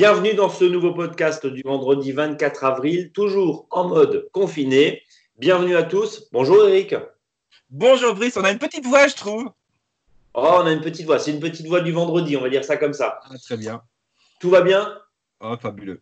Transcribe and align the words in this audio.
Bienvenue 0.00 0.32
dans 0.32 0.48
ce 0.48 0.64
nouveau 0.64 0.94
podcast 0.94 1.46
du 1.46 1.60
vendredi 1.60 2.12
24 2.12 2.64
avril, 2.64 3.12
toujours 3.12 3.66
en 3.70 3.86
mode 3.86 4.30
confiné. 4.32 5.02
Bienvenue 5.36 5.76
à 5.76 5.82
tous. 5.82 6.26
Bonjour 6.32 6.66
Eric. 6.66 6.94
Bonjour 7.68 8.14
Brice, 8.14 8.38
on 8.38 8.44
a 8.44 8.50
une 8.50 8.58
petite 8.58 8.86
voix, 8.86 9.08
je 9.08 9.14
trouve. 9.14 9.50
Oh, 10.32 10.52
on 10.62 10.64
a 10.64 10.72
une 10.72 10.80
petite 10.80 11.04
voix. 11.04 11.18
C'est 11.18 11.32
une 11.32 11.38
petite 11.38 11.66
voix 11.66 11.82
du 11.82 11.92
vendredi, 11.92 12.34
on 12.34 12.40
va 12.40 12.48
dire 12.48 12.64
ça 12.64 12.78
comme 12.78 12.94
ça. 12.94 13.20
Ah, 13.24 13.36
très 13.44 13.58
bien. 13.58 13.82
Tout 14.40 14.48
va 14.48 14.62
bien? 14.62 14.90
Oh, 15.38 15.54
fabuleux. 15.60 16.00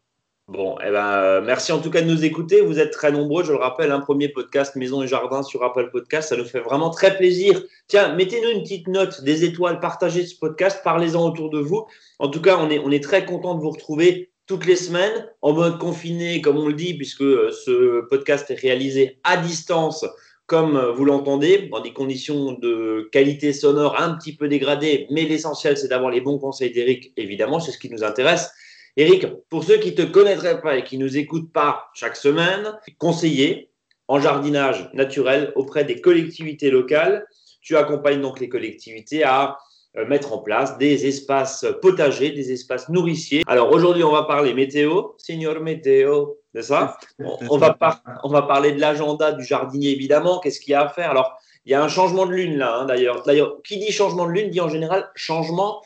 Bon, 0.49 0.79
eh 0.83 0.91
ben, 0.91 1.07
euh, 1.07 1.43
merci 1.43 1.73
en 1.73 1.79
tout 1.79 1.91
cas 1.91 2.01
de 2.01 2.07
nous 2.07 2.25
écouter. 2.25 2.63
Vous 2.63 2.79
êtes 2.79 2.91
très 2.91 3.13
nombreux, 3.13 3.45
je 3.45 3.53
le 3.53 3.59
rappelle, 3.59 3.93
un 3.93 4.01
premier 4.01 4.31
podcast 4.31 4.77
Maison 4.77 5.03
et 5.03 5.07
Jardin 5.07 5.43
sur 5.43 5.63
Apple 5.63 5.91
Podcast. 5.91 6.31
Ça 6.31 6.39
nous 6.39 6.47
fait 6.47 6.61
vraiment 6.61 6.89
très 6.89 7.19
plaisir. 7.19 7.63
Tiens, 7.87 8.15
mettez-nous 8.15 8.49
une 8.49 8.63
petite 8.63 8.89
note, 8.89 9.23
des 9.25 9.45
étoiles, 9.45 9.79
partagez 9.79 10.25
ce 10.25 10.35
podcast, 10.39 10.81
parlez-en 10.83 11.29
autour 11.29 11.51
de 11.51 11.59
vous. 11.59 11.85
En 12.19 12.29
tout 12.29 12.41
cas, 12.41 12.57
on 12.59 12.71
est, 12.71 12.79
on 12.79 12.91
est 12.91 13.05
très 13.05 13.27
content 13.27 13.57
de 13.57 13.61
vous 13.61 13.69
retrouver 13.69 14.31
toutes 14.47 14.65
les 14.65 14.77
semaines 14.77 15.29
en 15.43 15.53
mode 15.53 15.79
confiné, 15.79 16.41
comme 16.41 16.57
on 16.57 16.69
le 16.69 16.73
dit, 16.73 16.95
puisque 16.95 17.21
euh, 17.21 17.51
ce 17.51 18.09
podcast 18.09 18.51
est 18.51 18.59
réalisé 18.59 19.19
à 19.25 19.37
distance, 19.37 20.07
comme 20.47 20.79
euh, 20.79 20.93
vous 20.93 21.05
l'entendez, 21.05 21.69
dans 21.71 21.81
des 21.81 21.93
conditions 21.93 22.53
de 22.53 23.07
qualité 23.13 23.53
sonore 23.53 24.01
un 24.01 24.15
petit 24.15 24.35
peu 24.35 24.49
dégradées. 24.49 25.09
Mais 25.11 25.25
l'essentiel, 25.25 25.77
c'est 25.77 25.89
d'avoir 25.89 26.11
les 26.11 26.23
bons 26.23 26.39
conseils 26.39 26.73
d'Eric, 26.73 27.13
évidemment, 27.19 27.61
c'est 27.61 27.73
ce 27.73 27.79
qui 27.79 27.91
nous 27.91 28.03
intéresse. 28.03 28.51
Eric, 28.99 29.29
pour 29.49 29.63
ceux 29.63 29.77
qui 29.77 29.93
ne 29.93 29.95
te 29.95 30.03
connaîtraient 30.03 30.61
pas 30.61 30.77
et 30.77 30.83
qui 30.83 30.99
nous 30.99 31.17
écoutent 31.17 31.53
pas 31.53 31.89
chaque 31.95 32.17
semaine, 32.17 32.77
conseiller 32.99 33.71
en 34.09 34.19
jardinage 34.19 34.91
naturel 34.93 35.53
auprès 35.55 35.85
des 35.85 36.01
collectivités 36.01 36.69
locales. 36.69 37.25
Tu 37.61 37.77
accompagnes 37.77 38.21
donc 38.21 38.41
les 38.41 38.49
collectivités 38.49 39.23
à 39.23 39.57
euh, 39.97 40.05
mettre 40.07 40.33
en 40.33 40.39
place 40.39 40.79
des 40.79 41.07
espaces 41.07 41.65
potagers, 41.81 42.33
des 42.33 42.51
espaces 42.51 42.89
nourriciers. 42.89 43.45
Alors 43.47 43.71
aujourd'hui, 43.71 44.03
on 44.03 44.11
va 44.11 44.25
parler 44.25 44.53
météo, 44.53 45.11
signor 45.17 45.61
météo, 45.61 46.31
c'est 46.53 46.63
ça? 46.63 46.99
On, 47.21 47.57
va 47.57 47.79
on 48.25 48.29
va 48.29 48.43
parler 48.43 48.73
de 48.73 48.81
l'agenda 48.81 49.31
du 49.31 49.45
jardinier, 49.45 49.91
évidemment. 49.91 50.41
Qu'est-ce 50.41 50.59
qu'il 50.59 50.73
y 50.73 50.75
a 50.75 50.83
à 50.83 50.89
faire? 50.89 51.13
Alors, 51.13 51.39
il 51.67 51.71
y 51.71 51.75
a 51.77 51.85
un 51.85 51.89
changement 51.89 52.27
de 52.27 52.33
lune 52.33 52.59
là, 52.59 52.79
hein, 52.79 52.85
d'ailleurs. 52.87 53.23
D'ailleurs, 53.23 53.63
qui 53.63 53.79
dit 53.79 53.93
changement 53.93 54.27
de 54.27 54.33
lune 54.33 54.51
dit 54.51 54.61
en 54.61 54.69
général 54.69 55.09
changement 55.15 55.83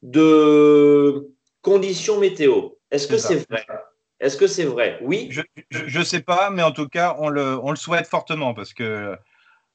de 0.00 1.33
conditions 1.64 2.20
météo. 2.20 2.68
Est-ce 2.92 3.08
que 3.08 3.18
c'est 3.18 3.48
vrai? 3.50 3.66
Est-ce 4.20 4.36
que 4.36 4.46
c'est 4.46 4.64
vrai? 4.64 5.00
Oui 5.02 5.30
Je 5.70 5.98
ne 5.98 6.04
sais 6.04 6.20
pas, 6.20 6.50
mais 6.50 6.62
en 6.62 6.70
tout 6.70 6.88
cas, 6.88 7.16
on 7.18 7.28
le, 7.28 7.58
on 7.60 7.70
le 7.70 7.76
souhaite 7.76 8.06
fortement 8.06 8.54
parce 8.54 8.72
que 8.72 9.16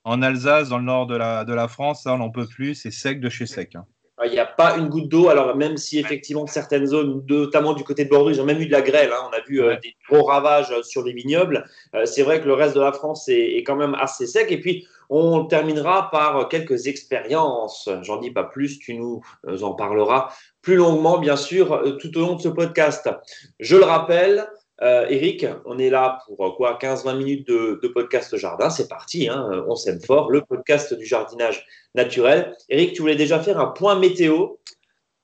en 0.05 0.21
Alsace, 0.21 0.69
dans 0.69 0.77
le 0.77 0.85
nord 0.85 1.07
de 1.07 1.17
la, 1.17 1.43
de 1.43 1.53
la 1.53 1.67
France, 1.67 2.03
ça, 2.03 2.13
on 2.13 2.19
n'en 2.19 2.29
peut 2.29 2.47
plus, 2.47 2.75
c'est 2.75 2.91
sec 2.91 3.19
de 3.19 3.29
chez 3.29 3.45
sec. 3.45 3.75
Hein. 3.75 3.85
Ah, 4.21 4.25
il 4.25 4.33
n'y 4.33 4.39
a 4.39 4.45
pas 4.45 4.77
une 4.77 4.89
goutte 4.89 5.07
d'eau. 5.07 5.29
Alors, 5.29 5.55
même 5.55 5.77
si 5.77 5.97
effectivement 5.97 6.45
certaines 6.45 6.87
zones, 6.87 7.23
notamment 7.27 7.73
du 7.73 7.85
côté 7.85 8.03
de 8.03 8.09
Bordeaux, 8.09 8.29
ils 8.31 8.41
ont 8.41 8.45
même 8.45 8.59
eu 8.59 8.65
de 8.65 8.71
la 8.71 8.81
grêle. 8.81 9.11
Hein. 9.13 9.29
On 9.31 9.33
a 9.33 9.41
vu 9.47 9.61
euh, 9.61 9.77
des 9.81 9.95
gros 10.09 10.25
ravages 10.25 10.73
sur 10.81 11.03
les 11.03 11.13
vignobles. 11.13 11.65
Euh, 11.95 12.05
c'est 12.05 12.23
vrai 12.23 12.41
que 12.41 12.45
le 12.45 12.53
reste 12.53 12.75
de 12.75 12.81
la 12.81 12.91
France 12.91 13.29
est, 13.29 13.57
est, 13.57 13.63
quand 13.63 13.77
même 13.77 13.95
assez 13.95 14.27
sec. 14.27 14.51
Et 14.51 14.59
puis, 14.59 14.85
on 15.09 15.45
terminera 15.45 16.11
par 16.11 16.49
quelques 16.49 16.87
expériences. 16.87 17.89
J'en 18.01 18.17
dis 18.17 18.31
pas 18.31 18.43
plus, 18.43 18.77
tu 18.77 18.95
nous 18.95 19.21
en 19.61 19.73
parleras 19.73 20.29
plus 20.61 20.75
longuement, 20.75 21.17
bien 21.19 21.35
sûr, 21.35 21.73
euh, 21.73 21.91
tout 21.93 22.15
au 22.17 22.21
long 22.21 22.35
de 22.35 22.41
ce 22.41 22.49
podcast. 22.49 23.09
Je 23.59 23.77
le 23.77 23.83
rappelle, 23.83 24.47
euh, 24.81 25.05
Eric, 25.09 25.45
on 25.65 25.77
est 25.77 25.89
là 25.89 26.19
pour 26.25 26.45
euh, 26.45 26.51
quoi 26.51 26.77
15-20 26.81 27.17
minutes 27.17 27.47
de, 27.47 27.87
podcast 27.87 28.35
jardin. 28.37 28.69
C'est 28.69 28.87
parti, 28.87 29.27
hein, 29.27 29.65
on 29.67 29.75
s'aime 29.75 29.99
fort. 30.01 30.31
Le 30.31 30.41
podcast 30.41 30.93
du 30.93 31.05
jardinage 31.05 31.65
naturel. 31.95 32.55
Eric, 32.69 32.93
tu 32.93 33.01
voulais 33.01 33.15
déjà 33.15 33.39
faire 33.39 33.59
un 33.59 33.67
point 33.67 33.99
météo. 33.99 34.55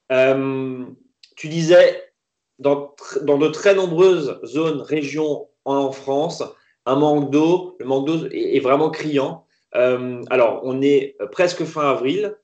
tu 0.10 1.48
disais, 1.48 2.06
dans, 2.60 2.96
de 3.22 3.48
très 3.48 3.76
nombreuses 3.76 4.40
zones, 4.44 4.82
régions 4.82 5.48
en 5.66 5.92
France, 5.92 6.44
un 6.86 6.96
manque 6.96 7.32
d'eau. 7.32 7.76
Le 7.80 7.86
manque 7.86 8.08
d'eau 8.08 8.28
est, 8.32 8.60
vraiment 8.60 8.90
criant. 8.90 9.46
Euh, 9.76 10.22
alors, 10.30 10.62
on 10.64 10.82
est 10.82 11.18
presque 11.32 11.64
fin 11.66 11.90
avril. 11.90 12.36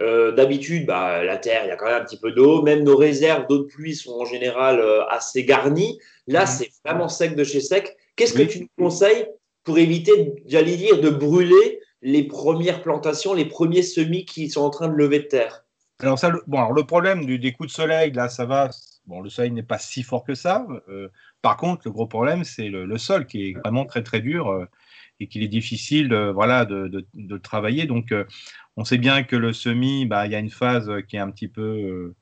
Euh, 0.00 0.32
D'habitude, 0.32 0.86
bah, 0.86 1.24
la 1.24 1.38
terre, 1.38 1.64
il 1.64 1.68
y 1.68 1.70
a 1.70 1.76
quand 1.76 1.86
même 1.86 2.02
un 2.02 2.04
petit 2.04 2.18
peu 2.18 2.32
d'eau. 2.32 2.62
Même 2.62 2.82
nos 2.82 2.96
réserves 2.96 3.46
d'eau 3.48 3.58
de 3.58 3.64
pluie 3.64 3.94
sont 3.94 4.12
en 4.12 4.24
général 4.24 4.78
euh, 4.78 5.06
assez 5.08 5.44
garnies. 5.44 5.98
Là, 6.26 6.42
mhm. 6.42 6.46
c'est 6.46 6.70
vraiment 6.84 7.08
sec 7.08 7.34
de 7.34 7.44
chez 7.44 7.60
sec. 7.60 7.96
Qu'est-ce 8.16 8.34
que 8.34 8.42
tu 8.42 8.60
nous 8.60 8.68
conseilles 8.78 9.26
pour 9.64 9.78
éviter, 9.78 10.34
j'allais 10.46 10.76
dire, 10.76 11.00
de 11.00 11.10
brûler 11.10 11.80
les 12.02 12.24
premières 12.24 12.82
plantations, 12.82 13.34
les 13.34 13.46
premiers 13.46 13.82
semis 13.82 14.24
qui 14.24 14.48
sont 14.50 14.62
en 14.62 14.70
train 14.70 14.88
de 14.88 14.94
lever 14.94 15.20
de 15.20 15.24
terre? 15.24 15.64
Alors, 16.00 16.18
ça, 16.18 16.28
le, 16.28 16.42
bon, 16.46 16.58
alors, 16.58 16.72
le 16.72 16.84
problème 16.84 17.24
du, 17.24 17.38
des 17.38 17.52
coups 17.52 17.70
de 17.70 17.74
soleil, 17.74 18.12
là, 18.12 18.28
ça 18.28 18.44
va. 18.44 18.70
Bon, 19.06 19.20
le 19.20 19.30
soleil 19.30 19.52
n'est 19.52 19.62
pas 19.62 19.78
si 19.78 20.02
fort 20.02 20.24
que 20.24 20.34
ça. 20.34 20.66
Euh, 20.88 21.08
par 21.40 21.56
contre, 21.56 21.82
le 21.84 21.92
gros 21.92 22.06
problème, 22.06 22.44
c'est 22.44 22.68
le, 22.68 22.84
le, 22.84 22.98
sol 22.98 23.26
qui 23.26 23.50
est 23.50 23.52
vraiment 23.60 23.86
très, 23.86 24.02
très 24.02 24.20
dur. 24.20 24.66
Euh, 25.16 25.24
et 25.24 25.28
qu'il 25.28 25.42
est 25.42 25.48
difficile 25.48 26.08
de, 26.08 26.30
voilà, 26.30 26.64
de, 26.64 27.06
de, 27.14 27.38
travailler. 27.38 27.86
Donc, 27.86 28.12
euh, 28.12 28.24
on 28.76 28.84
sait 28.84 28.98
bien 28.98 29.22
que 29.22 29.36
le 29.36 29.52
semis, 29.52 30.06
bah, 30.06 30.26
il 30.26 30.32
y 30.32 30.34
a 30.34 30.38
une 30.38 30.50
phase 30.50 30.90
qui 31.08 31.16
est 31.16 31.20
un 31.20 31.30
petit 31.30 31.48
peu 31.48 31.62
euh, 31.62 32.14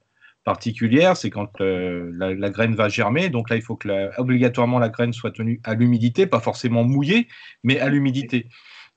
particulière, 0.45 1.17
c'est 1.17 1.31
quand 1.31 1.61
euh, 1.61 2.11
la, 2.15 2.51
graine 2.51 2.75
va 2.75 2.89
germer. 2.89 3.29
Donc 3.31 3.51
là, 3.51 3.57
il 3.57 3.63
faut 3.63 3.77
que 3.77 4.11
obligatoirement 4.21 4.79
la 4.79 4.89
graine 4.89 5.13
soit 5.13 5.33
tenue 5.33 5.61
à 5.65 5.75
l'humidité, 5.75 6.27
pas 6.27 6.41
forcément 6.41 6.85
mouillée, 6.85 7.29
mais 7.63 7.81
à 7.81 7.89
l'humidité. 7.89 8.49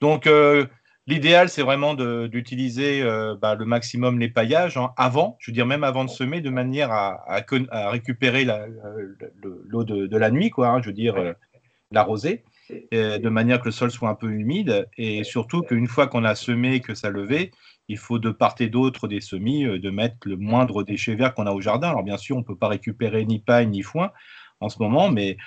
Donc, 0.01 0.29
L'idéal, 1.09 1.47
c'est 1.47 1.61
vraiment 1.61 1.93
d'utiliser 1.93 3.01
bah, 3.41 3.55
le 3.55 3.63
maximum 3.63 4.19
les 4.19 4.27
paillages 4.27 4.75
hein, 4.75 4.91
avant, 4.97 5.37
je 5.39 5.49
veux 5.49 5.55
dire 5.55 5.65
même 5.65 5.85
avant 5.85 6.03
de 6.03 6.09
semer, 6.09 6.41
de 6.41 6.49
manière 6.49 6.91
à, 6.91 7.23
à, 7.29 7.89
récupérer 7.89 8.45
l'eau 9.69 9.85
de, 9.85 10.05
de, 10.05 10.17
la 10.17 10.31
nuit, 10.31 10.49
quoi, 10.49 10.67
hein, 10.67 10.81
je 10.81 10.87
veux 10.87 10.93
dire 10.93 11.15
l'arroser. 11.91 12.43
De 12.69 13.29
manière 13.29 13.59
que 13.59 13.65
le 13.65 13.71
sol 13.71 13.91
soit 13.91 14.09
un 14.09 14.15
peu 14.15 14.29
humide 14.29 14.89
et 14.97 15.23
surtout 15.23 15.61
qu'une 15.61 15.87
fois 15.87 16.07
qu'on 16.07 16.23
a 16.25 16.35
semé, 16.35 16.81
que 16.81 16.95
ça 16.95 17.09
levait, 17.09 17.51
il 17.87 17.97
faut 17.97 18.19
de 18.19 18.31
part 18.31 18.55
et 18.59 18.67
d'autre 18.67 19.07
des 19.07 19.21
semis 19.21 19.65
euh, 19.65 19.79
de 19.79 19.89
mettre 19.89 20.17
le 20.25 20.35
moindre 20.37 20.83
déchet 20.83 21.15
vert 21.15 21.33
qu'on 21.33 21.45
a 21.45 21.51
au 21.51 21.61
jardin. 21.61 21.89
Alors 21.89 22.03
bien 22.03 22.17
sûr, 22.17 22.35
on 22.35 22.39
ne 22.39 22.45
peut 22.45 22.57
pas 22.57 22.67
récupérer 22.67 23.25
ni 23.25 23.39
paille 23.39 23.67
ni 23.67 23.81
foin 23.81 24.11
en 24.59 24.69
ce 24.69 24.79
moment, 24.79 25.09
mais 25.09 25.37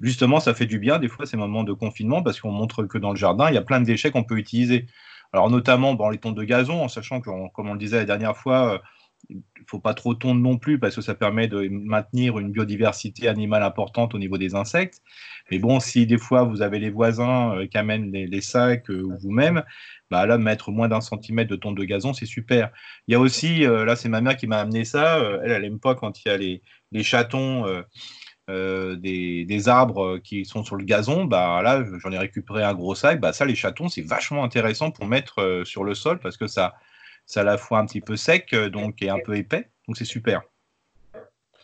justement, 0.00 0.40
ça 0.40 0.54
fait 0.54 0.66
du 0.66 0.78
bien 0.78 0.98
des 0.98 1.08
fois 1.08 1.26
ces 1.26 1.36
moments 1.36 1.64
de 1.64 1.72
confinement 1.72 2.22
parce 2.22 2.40
qu'on 2.40 2.52
montre 2.52 2.84
que 2.84 2.98
dans 2.98 3.10
le 3.10 3.16
jardin, 3.16 3.50
il 3.50 3.54
y 3.54 3.58
a 3.58 3.62
plein 3.62 3.80
de 3.80 3.84
déchets 3.86 4.10
qu'on 4.10 4.24
peut 4.24 4.38
utiliser. 4.38 4.86
Alors 5.32 5.50
notamment 5.50 5.94
dans 5.94 6.08
les 6.10 6.18
tontes 6.18 6.36
de 6.36 6.44
gazon, 6.44 6.82
en 6.82 6.88
sachant 6.88 7.20
que, 7.20 7.30
comme 7.52 7.68
on 7.68 7.74
le 7.74 7.78
disait 7.78 7.98
la 7.98 8.04
dernière 8.04 8.36
fois, 8.36 8.74
euh, 8.74 8.78
faut 9.66 9.78
pas 9.78 9.94
trop 9.94 10.14
tondre 10.14 10.40
non 10.40 10.58
plus 10.58 10.78
parce 10.78 10.96
que 10.96 11.00
ça 11.00 11.14
permet 11.14 11.48
de 11.48 11.68
maintenir 11.68 12.38
une 12.38 12.50
biodiversité 12.50 13.28
animale 13.28 13.62
importante 13.62 14.14
au 14.14 14.18
niveau 14.18 14.38
des 14.38 14.54
insectes. 14.54 15.02
Mais 15.50 15.58
bon, 15.58 15.80
si 15.80 16.06
des 16.06 16.18
fois 16.18 16.44
vous 16.44 16.62
avez 16.62 16.78
les 16.78 16.90
voisins 16.90 17.56
euh, 17.56 17.66
qui 17.66 17.78
amènent 17.78 18.10
les, 18.12 18.40
sacs 18.40 18.90
euh, 18.90 19.02
ou 19.02 19.16
vous-même, 19.20 19.62
bah 20.10 20.26
là, 20.26 20.38
mettre 20.38 20.70
moins 20.70 20.88
d'un 20.88 21.00
centimètre 21.00 21.50
de 21.50 21.56
tonte 21.56 21.76
de 21.76 21.84
gazon, 21.84 22.12
c'est 22.12 22.26
super. 22.26 22.70
Il 23.06 23.12
y 23.12 23.14
a 23.14 23.20
aussi, 23.20 23.64
euh, 23.64 23.84
là, 23.84 23.96
c'est 23.96 24.08
ma 24.08 24.20
mère 24.20 24.36
qui 24.36 24.46
m'a 24.46 24.58
amené 24.58 24.84
ça. 24.84 25.18
elle, 25.44 25.52
elle 25.52 25.78
pas 25.78 25.94
quand 25.94 26.24
il 26.24 26.28
y 26.28 26.30
a 26.32 26.36
les, 26.36 26.62
les 26.92 27.02
chatons. 27.02 27.64
des, 28.48 29.44
des, 29.44 29.68
arbres 29.68 30.18
qui 30.18 30.44
sont 30.44 30.64
sur 30.64 30.74
le 30.74 30.84
gazon, 30.84 31.24
bah 31.24 31.62
là 31.62 31.84
j'en 32.02 32.10
ai 32.10 32.18
récupéré 32.18 32.64
un 32.64 32.74
gros 32.74 32.96
sac. 32.96 33.20
Bah 33.20 33.32
ça, 33.32 33.44
les 33.44 33.54
chatons, 33.54 33.88
c'est 33.88 34.02
vachement 34.02 34.42
intéressant 34.42 34.90
pour 34.90 35.06
mettre 35.06 35.62
sur 35.64 35.84
le 35.84 35.94
sol 35.94 36.18
parce 36.18 36.36
que 36.36 36.48
ça, 36.48 36.74
c'est 37.30 37.40
à 37.40 37.44
la 37.44 37.58
fois 37.58 37.78
un 37.78 37.86
petit 37.86 38.00
peu 38.00 38.16
sec 38.16 38.52
euh, 38.52 38.68
donc, 38.68 39.02
et 39.02 39.08
un 39.08 39.20
peu 39.24 39.36
épais. 39.36 39.68
Donc 39.86 39.96
c'est 39.96 40.04
super. 40.04 40.42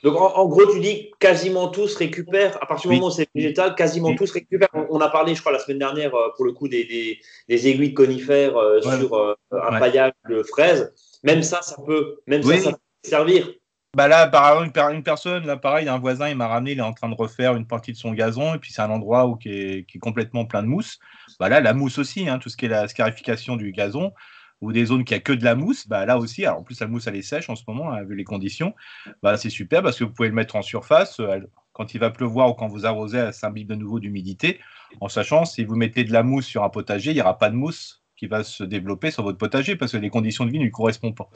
Donc 0.04 0.20
en, 0.20 0.46
gros, 0.46 0.64
tu 0.72 0.78
dis 0.78 1.10
quasiment 1.18 1.68
tous 1.68 1.96
récupèrent, 1.96 2.62
à 2.62 2.66
partir 2.66 2.90
du 2.90 2.96
moment 2.96 3.08
où 3.08 3.10
c'est 3.10 3.28
végétal, 3.34 3.74
quasiment 3.74 4.14
tous 4.14 4.30
récupèrent. 4.30 4.68
On, 4.90 5.00
a 5.00 5.08
parlé, 5.08 5.34
je 5.34 5.40
crois, 5.40 5.50
la 5.50 5.58
semaine 5.58 5.80
dernière, 5.80 6.14
euh, 6.14 6.28
pour 6.36 6.44
le 6.44 6.52
coup, 6.52 6.68
des, 6.68 7.18
aiguilles 7.48 7.90
de 7.90 7.94
conifères 7.94 8.56
euh, 8.56 8.80
sur 8.80 9.36
un 9.50 9.78
paillage 9.80 10.12
de 10.28 10.44
fraises. 10.44 10.94
Même 11.24 11.42
ça, 11.42 11.62
ça 11.62 11.76
peut, 11.84 12.20
même 12.28 12.42
ça, 12.44 12.58
ça 12.58 12.72
peut 12.72 12.78
servir. 13.02 13.48
Bah 13.96 14.06
là, 14.06 14.28
par 14.28 14.62
exemple, 14.62 14.78
une, 14.94 15.02
personne, 15.02 15.46
là, 15.46 15.56
pareil, 15.56 15.88
un 15.88 15.98
voisin, 15.98 16.28
il 16.28 16.36
m'a 16.36 16.46
ramené, 16.46 16.72
il 16.72 16.78
est 16.78 16.82
en 16.82 16.92
train 16.92 17.08
de 17.08 17.14
refaire 17.14 17.56
une 17.56 17.66
partie 17.66 17.92
de 17.92 17.96
son 17.96 18.12
gazon, 18.12 18.54
et 18.54 18.58
puis 18.58 18.70
c'est 18.70 18.82
un 18.82 18.90
endroit 18.90 19.26
où 19.26 19.36
qui 19.36 19.48
est, 19.48 19.98
complètement 19.98 20.44
plein 20.44 20.62
de 20.62 20.68
mousse. 20.68 20.98
Bah 21.40 21.48
là, 21.48 21.60
la 21.60 21.72
mousse 21.72 21.98
aussi, 21.98 22.28
hein, 22.28 22.38
tout 22.38 22.50
ce 22.50 22.58
qui 22.58 22.66
est 22.66 22.68
la 22.68 22.86
scarification 22.88 23.56
du 23.56 23.72
gazon, 23.72 24.12
ou 24.60 24.72
des 24.72 24.86
zones 24.86 25.04
qui 25.04 25.14
a 25.14 25.20
que 25.20 25.32
de 25.32 25.44
la 25.44 25.54
mousse, 25.54 25.86
bah 25.86 26.06
là 26.06 26.18
aussi, 26.18 26.46
alors 26.46 26.60
en 26.60 26.62
plus 26.62 26.80
la 26.80 26.86
mousse 26.86 27.06
elle 27.06 27.16
est 27.16 27.22
sèche 27.22 27.50
en 27.50 27.56
ce 27.56 27.64
moment, 27.68 27.92
hein, 27.92 28.02
vu 28.04 28.16
les 28.16 28.24
conditions, 28.24 28.74
bah 29.22 29.36
c'est 29.36 29.50
super 29.50 29.82
parce 29.82 29.98
que 29.98 30.04
vous 30.04 30.12
pouvez 30.12 30.28
le 30.28 30.34
mettre 30.34 30.56
en 30.56 30.62
surface. 30.62 31.20
Euh, 31.20 31.40
quand 31.72 31.92
il 31.92 32.00
va 32.00 32.08
pleuvoir 32.08 32.48
ou 32.48 32.54
quand 32.54 32.68
vous 32.68 32.86
arrosez, 32.86 33.32
ça 33.32 33.48
imbibe 33.48 33.68
de 33.68 33.74
nouveau 33.74 34.00
d'humidité. 34.00 34.60
En 35.02 35.08
sachant, 35.08 35.44
si 35.44 35.62
vous 35.62 35.76
mettez 35.76 36.04
de 36.04 36.12
la 36.12 36.22
mousse 36.22 36.46
sur 36.46 36.64
un 36.64 36.70
potager, 36.70 37.10
il 37.10 37.14
n'y 37.14 37.20
aura 37.20 37.36
pas 37.36 37.50
de 37.50 37.54
mousse 37.54 38.02
qui 38.16 38.26
va 38.28 38.44
se 38.44 38.64
développer 38.64 39.10
sur 39.10 39.22
votre 39.22 39.36
potager 39.36 39.76
parce 39.76 39.92
que 39.92 39.98
les 39.98 40.08
conditions 40.08 40.46
de 40.46 40.50
vie 40.50 40.58
ne 40.58 40.64
lui 40.64 40.70
correspondent 40.70 41.14
pas. 41.14 41.28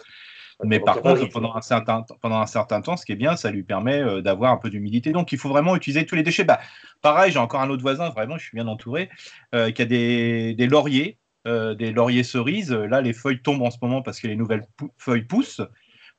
Mais 0.64 0.81
par 0.81 1.00
contre, 1.00 1.26
pendant 1.28 1.55
un, 1.55 1.61
certain, 1.62 2.05
pendant 2.20 2.40
un 2.40 2.46
certain 2.46 2.81
temps, 2.81 2.96
ce 2.96 3.05
qui 3.05 3.12
est 3.12 3.16
bien, 3.16 3.37
ça 3.37 3.50
lui 3.50 3.62
permet 3.62 4.00
euh, 4.00 4.20
d'avoir 4.20 4.52
un 4.52 4.56
peu 4.56 4.70
d'humidité. 4.70 5.12
Donc, 5.12 5.32
il 5.32 5.38
faut 5.38 5.49
vraiment 5.49 5.76
utiliser 5.76 6.05
tous 6.05 6.16
les 6.16 6.23
déchets. 6.23 6.44
Bah, 6.44 6.61
pareil, 7.00 7.32
j'ai 7.32 7.38
encore 7.38 7.61
un 7.61 7.70
autre 7.70 7.82
voisin, 7.82 8.11
vraiment, 8.11 8.37
je 8.37 8.44
suis 8.44 8.55
bien 8.55 8.66
entouré, 8.66 9.08
euh, 9.55 9.70
qui 9.70 9.82
a 9.82 9.84
des, 9.87 10.55
des 10.55 10.66
lauriers 10.66 11.19
euh, 11.46 11.75
des 11.75 11.92
lauriers 11.92 12.25
cerises. 12.25 12.72
Là, 12.72 13.00
les 13.00 13.12
feuilles 13.12 13.42
tombent 13.42 13.62
en 13.62 13.70
ce 13.70 13.78
moment 13.82 14.02
parce 14.02 14.20
que 14.20 14.26
les 14.26 14.37
nouvelles 14.37 14.66
feuilles 14.98 15.25
poussent. 15.25 15.62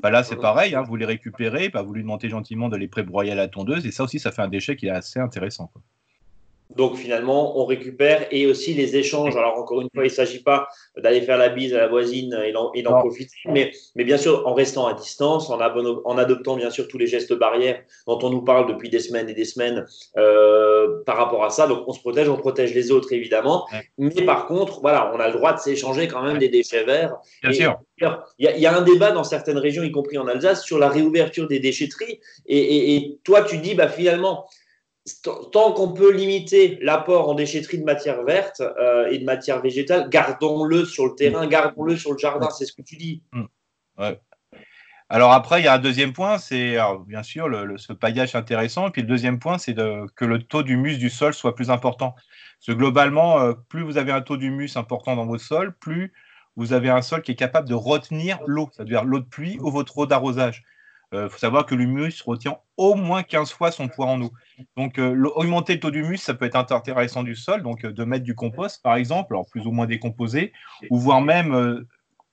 Bah 0.02 0.10
là, 0.10 0.24
c'est 0.24 0.38
pareil, 0.38 0.74
hein, 0.74 0.82
vous 0.82 0.96
les 0.96 1.06
récupérez, 1.06 1.70
bah, 1.70 1.84
vous 1.84 1.94
lui 1.94 2.02
demandez 2.02 2.28
gentiment 2.30 2.70
de 2.70 2.78
les 2.78 2.88
prébroyer 2.88 3.34
à 3.34 3.36
la 3.36 3.48
tondeuse, 3.48 3.86
et 3.86 3.92
ça 3.92 4.04
aussi, 4.04 4.20
ça 4.20 4.32
fait 4.32 4.42
un 4.42 4.48
déchet 4.48 4.76
qui 4.76 4.88
est 4.88 4.90
assez 4.90 5.20
intéressant. 5.20 5.68
Quoi. 5.68 5.84
Donc 6.76 6.96
finalement, 6.96 7.60
on 7.60 7.66
récupère 7.66 8.28
et 8.32 8.46
aussi 8.46 8.74
les 8.74 8.96
échanges. 8.96 9.36
Alors 9.36 9.58
encore 9.58 9.82
une 9.82 9.90
fois, 9.94 10.04
il 10.04 10.10
ne 10.10 10.14
s'agit 10.14 10.42
pas 10.42 10.68
d'aller 10.98 11.22
faire 11.22 11.38
la 11.38 11.50
bise 11.50 11.74
à 11.74 11.78
la 11.78 11.88
voisine 11.88 12.38
et 12.44 12.52
d'en 12.52 13.00
profiter, 13.00 13.36
mais, 13.46 13.72
mais, 13.96 14.04
bien 14.04 14.18
sûr 14.18 14.48
en 14.48 14.54
restant 14.54 14.88
à 14.88 14.94
distance, 14.94 15.50
en, 15.50 15.60
en, 15.60 16.18
adoptant 16.18 16.56
bien 16.56 16.70
sûr 16.70 16.88
tous 16.88 16.98
les 16.98 17.08
gestes 17.08 17.34
barrières 17.34 17.82
dont 18.08 18.20
on 18.24 18.30
nous 18.30 18.42
parle 18.42 18.68
depuis 18.68 18.90
des 18.90 19.00
semaines 19.00 19.30
et 19.30 19.34
des 19.34 19.46
semaines 19.46 19.86
euh, 20.18 21.04
par 21.06 21.18
rapport 21.18 21.44
à 21.44 21.50
ça. 21.50 21.68
Donc 21.68 21.84
on 21.88 21.94
se 21.94 22.00
protège, 22.00 22.30
on 22.30 22.38
protège 22.38 22.74
les 22.74 22.92
autres 22.92 23.14
évidemment, 23.14 23.66
mais 23.98 24.24
par 24.24 24.48
contre, 24.48 24.82
voilà, 24.82 25.12
on 25.14 25.20
a 25.20 25.28
le 25.28 25.34
droit 25.34 25.54
de 25.54 25.60
s'échanger 25.60 26.08
quand 26.08 26.24
même 26.24 26.38
des 26.38 26.50
déchets 26.50 26.84
verts. 26.84 27.16
Bien 27.44 27.54
sûr. 27.54 27.80
Il 28.40 28.50
y, 28.58 28.66
a, 28.66 28.76
un 28.76 28.82
débat 28.82 29.12
dans 29.12 29.24
certaines 29.24 29.60
régions, 29.60 29.84
y 29.84 29.92
compris 29.92 30.18
en 30.18 30.26
Alsace, 30.26 30.64
sur 30.64 30.80
la 30.80 30.90
réouverture 30.90 31.48
des 31.48 31.60
déchetteries. 31.60 32.20
Et, 32.48 32.96
et 32.96 33.20
toi, 33.24 33.44
tu 33.44 33.60
dis, 33.60 33.76
bah, 33.76 33.88
finalement, 33.88 34.48
tant 35.24 35.72
qu'on 35.74 35.94
peut 35.94 36.12
limiter 36.12 36.78
l'apport 36.82 37.30
en 37.30 37.34
déchetterie 37.34 37.80
de 37.80 37.84
matière 37.84 38.24
verte 38.24 38.62
euh, 38.62 39.10
et 39.10 39.18
de 39.18 39.26
matière 39.26 39.62
végétale, 39.62 40.10
gardons-le 40.10 40.86
sur 40.86 41.08
le 41.08 41.16
terrain, 41.16 41.48
gardons-le 41.48 41.98
sur 41.98 42.12
le 42.12 42.18
jardin, 42.18 42.50
c'est 42.50 42.66
ce 42.66 42.74
que 42.74 42.82
tu 42.82 42.98
dis. 42.98 43.24
Mmh. 43.34 43.46
Alors 45.10 45.34
après, 45.34 45.60
il 45.60 45.66
y 45.66 45.68
a 45.68 45.74
un 45.74 45.80
deuxième 45.80 46.14
point, 46.14 46.38
c'est 46.38 46.78
bien 47.06 47.22
sûr 47.22 47.50
le, 47.50 47.78
ce 47.78 47.92
paillage 47.92 48.34
intéressant. 48.34 48.88
Et 48.88 48.92
puis 48.92 49.02
le 49.02 49.10
deuxième 49.10 49.40
point, 49.40 49.58
c'est 49.58 49.76
que 49.76 50.26
le 50.26 50.42
taux 50.42 50.64
d'humus 50.64 50.98
du 50.98 51.10
sol 51.10 51.34
soit 51.34 51.54
plus 51.54 51.70
important. 51.70 52.16
Parce 52.62 52.68
que 52.68 52.72
globalement, 52.72 53.40
euh, 53.40 53.54
plus 53.70 53.82
vous 53.82 53.98
avez 53.98 54.12
un 54.12 54.22
taux 54.22 54.38
d'humus 54.38 54.78
important 54.78 55.16
dans 55.16 55.26
votre 55.26 55.44
sol, 55.44 55.76
plus 55.80 56.14
vous 56.56 56.74
avez 56.74 56.90
un 56.90 57.02
sol 57.02 57.24
qui 57.24 57.32
est 57.32 57.36
capable 57.36 57.68
de 57.68 57.74
retenir 57.74 58.40
l'eau, 58.46 58.70
c'est-à-dire 58.72 59.04
l'eau 59.04 59.20
de 59.20 59.26
pluie 59.26 59.58
ou 59.60 59.72
votre 59.72 59.98
eau 59.98 60.06
d'arrosage. 60.06 60.64
Il 61.14 61.18
euh, 61.18 61.30
faut 61.30 61.38
savoir 61.38 61.66
que 61.66 61.76
l'humus 61.76 62.22
retient 62.26 62.58
au 62.78 62.96
moins 62.96 63.22
15 63.22 63.52
fois 63.52 63.72
son 63.72 63.90
poids 63.90 64.06
en 64.06 64.22
eau. 64.22 64.32
Donc, 64.78 64.98
euh, 64.98 65.30
augmenter 65.36 65.74
le 65.74 65.80
taux 65.82 65.92
d'humus, 65.92 66.18
ça 66.18 66.34
peut 66.34 66.46
être 66.46 66.56
intéressant 66.56 67.24
du 67.24 67.36
sol, 67.36 67.64
donc 67.64 67.84
euh, 67.84 67.92
de 67.92 68.04
mettre 68.06 68.24
du 68.24 68.34
compost, 68.34 68.82
par 68.82 68.96
exemple, 68.96 69.34
alors 69.34 69.46
plus 69.50 69.68
ou 69.68 69.72
moins 69.72 69.88
décomposé, 69.88 70.54
ou 70.90 70.98
voire 70.98 71.22
même, 71.22 71.86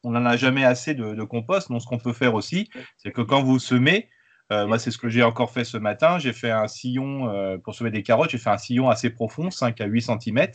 on 0.04 0.12
n'en 0.12 0.24
a 0.24 0.36
jamais 0.36 0.64
assez 0.64 0.94
de, 0.94 1.24
compost. 1.24 1.70
Donc, 1.70 1.82
ce 1.82 1.86
qu'on 1.86 1.98
peut 1.98 2.12
faire 2.12 2.34
aussi, 2.34 2.70
c'est 2.96 3.10
que 3.10 3.22
quand 3.22 3.42
vous 3.42 3.58
semez, 3.58 4.08
moi, 4.50 4.78
c'est 4.78 4.90
ce 4.90 4.96
que 4.96 5.08
j'ai 5.08 5.22
encore 5.22 5.50
fait 5.50 5.64
ce 5.64 5.76
matin. 5.76 6.18
J'ai 6.18 6.32
fait 6.32 6.50
un 6.50 6.68
sillon 6.68 7.58
pour 7.64 7.74
semer 7.74 7.90
des 7.90 8.02
carottes. 8.02 8.30
J'ai 8.30 8.38
fait 8.38 8.48
un 8.48 8.56
sillon 8.56 8.88
assez 8.88 9.10
profond, 9.10 9.50
5 9.50 9.78
à 9.80 9.86
8 9.86 10.02
cm. 10.02 10.46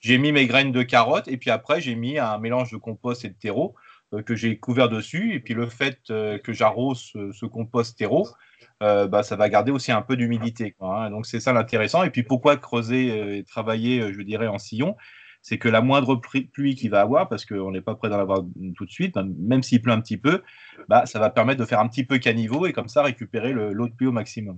J'ai 0.00 0.18
mis 0.18 0.32
mes 0.32 0.46
graines 0.46 0.72
de 0.72 0.82
carottes 0.82 1.28
et 1.28 1.36
puis 1.36 1.50
après, 1.50 1.80
j'ai 1.80 1.94
mis 1.94 2.18
un 2.18 2.38
mélange 2.38 2.72
de 2.72 2.78
compost 2.78 3.24
et 3.24 3.28
de 3.28 3.34
terreau. 3.34 3.76
Euh, 4.14 4.22
que 4.22 4.34
j'ai 4.34 4.58
couvert 4.58 4.88
dessus. 4.88 5.34
Et 5.34 5.40
puis 5.40 5.54
le 5.54 5.66
fait 5.66 5.98
euh, 6.10 6.38
que 6.38 6.52
j'arrose 6.52 7.12
ce, 7.32 7.46
compost 7.46 7.96
terreau, 7.96 8.28
euh, 8.82 9.06
bah, 9.08 9.22
ça 9.22 9.36
va 9.36 9.48
garder 9.48 9.72
aussi 9.72 9.92
un 9.92 10.02
peu 10.02 10.16
d'humidité. 10.16 10.76
Hein. 10.80 11.10
Donc 11.10 11.26
c'est 11.26 11.40
ça 11.40 11.52
l'intéressant. 11.52 12.02
Et 12.02 12.10
puis 12.10 12.22
pourquoi 12.22 12.56
creuser 12.56 13.38
et 13.38 13.44
travailler, 13.44 14.12
je 14.12 14.22
dirais, 14.22 14.46
en 14.46 14.58
sillon? 14.58 14.96
C'est 15.44 15.58
que 15.58 15.68
la 15.68 15.80
moindre 15.80 16.14
pluie 16.16 16.76
qu'il 16.76 16.90
va 16.90 17.00
avoir, 17.00 17.28
parce 17.28 17.44
qu'on 17.44 17.72
n'est 17.72 17.80
pas 17.80 17.96
prêt 17.96 18.08
d'en 18.08 18.20
avoir 18.20 18.42
tout 18.76 18.84
de 18.86 18.90
suite, 18.90 19.14
ben, 19.14 19.28
même 19.40 19.62
s'il 19.64 19.82
pleut 19.82 19.92
un 19.92 20.00
petit 20.00 20.16
peu, 20.16 20.42
bah, 20.88 21.04
ça 21.04 21.18
va 21.18 21.30
permettre 21.30 21.58
de 21.58 21.64
faire 21.64 21.80
un 21.80 21.88
petit 21.88 22.04
peu 22.04 22.18
caniveau 22.18 22.66
et 22.66 22.72
comme 22.72 22.88
ça 22.88 23.02
récupérer 23.02 23.52
l'eau 23.52 23.88
de 23.88 23.92
pluie 23.92 24.06
au 24.06 24.12
maximum. 24.12 24.56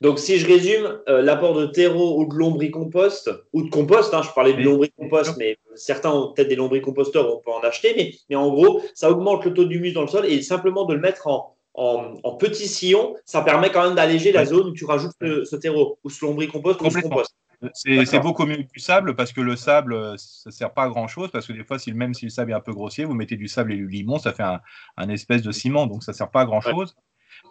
Donc, 0.00 0.18
si 0.18 0.38
je 0.38 0.46
résume, 0.46 1.00
euh, 1.08 1.22
l'apport 1.22 1.54
de 1.54 1.66
terreau 1.66 2.20
ou 2.20 2.28
de 2.28 2.34
lombricompost, 2.34 3.30
ou 3.52 3.62
de 3.62 3.70
compost, 3.70 4.12
hein, 4.12 4.22
je 4.22 4.30
parlais 4.34 4.52
de 4.52 4.62
lombricompost, 4.62 5.36
mais 5.38 5.56
certains 5.74 6.10
ont 6.10 6.32
peut-être 6.32 6.48
des 6.48 6.56
lombricomposteurs, 6.56 7.34
on 7.34 7.40
peut 7.40 7.50
en 7.50 7.60
acheter, 7.60 7.94
mais, 7.96 8.12
mais, 8.28 8.36
en 8.36 8.50
gros, 8.50 8.82
ça 8.94 9.10
augmente 9.10 9.44
le 9.44 9.54
taux 9.54 9.64
d'humus 9.64 9.92
dans 9.92 10.02
le 10.02 10.08
sol 10.08 10.26
et 10.26 10.42
simplement 10.42 10.84
de 10.84 10.94
le 10.94 11.00
mettre 11.00 11.26
en, 11.26 11.56
en, 11.74 12.36
petit 12.36 12.68
sillon, 12.68 13.14
ça 13.24 13.42
permet 13.42 13.70
quand 13.70 13.84
même 13.84 13.94
d'alléger 13.94 14.32
la 14.32 14.44
zone 14.44 14.68
où 14.68 14.72
tu 14.72 14.84
rajoutes 14.84 15.12
ce, 15.20 15.56
terreau, 15.56 15.98
ou 16.04 16.10
ce 16.10 16.24
lombricompost 16.24 16.80
ou 16.80 16.90
ce 16.90 17.00
compost. 17.00 17.34
C'est 17.72 18.20
beaucoup 18.20 18.44
mieux 18.44 18.56
que 18.56 18.72
du 18.72 18.80
sable 18.80 19.14
parce 19.16 19.32
que 19.32 19.40
le 19.40 19.56
sable, 19.56 20.18
ça 20.18 20.50
ne 20.50 20.52
sert 20.52 20.72
pas 20.72 20.84
à 20.84 20.88
grand 20.88 21.08
chose. 21.08 21.30
Parce 21.30 21.46
que 21.46 21.52
des 21.52 21.64
fois, 21.64 21.78
si, 21.78 21.92
même 21.92 22.12
si 22.12 22.26
le 22.26 22.30
sable 22.30 22.50
est 22.50 22.54
un 22.54 22.60
peu 22.60 22.72
grossier, 22.72 23.04
vous 23.04 23.14
mettez 23.14 23.36
du 23.36 23.48
sable 23.48 23.72
et 23.72 23.76
du 23.76 23.88
limon, 23.88 24.18
ça 24.18 24.32
fait 24.32 24.42
un, 24.42 24.60
un 24.96 25.08
espèce 25.08 25.42
de 25.42 25.52
ciment, 25.52 25.86
donc 25.86 26.02
ça 26.02 26.12
ne 26.12 26.16
sert 26.16 26.30
pas 26.30 26.42
à 26.42 26.44
grand 26.44 26.60
chose. 26.60 26.94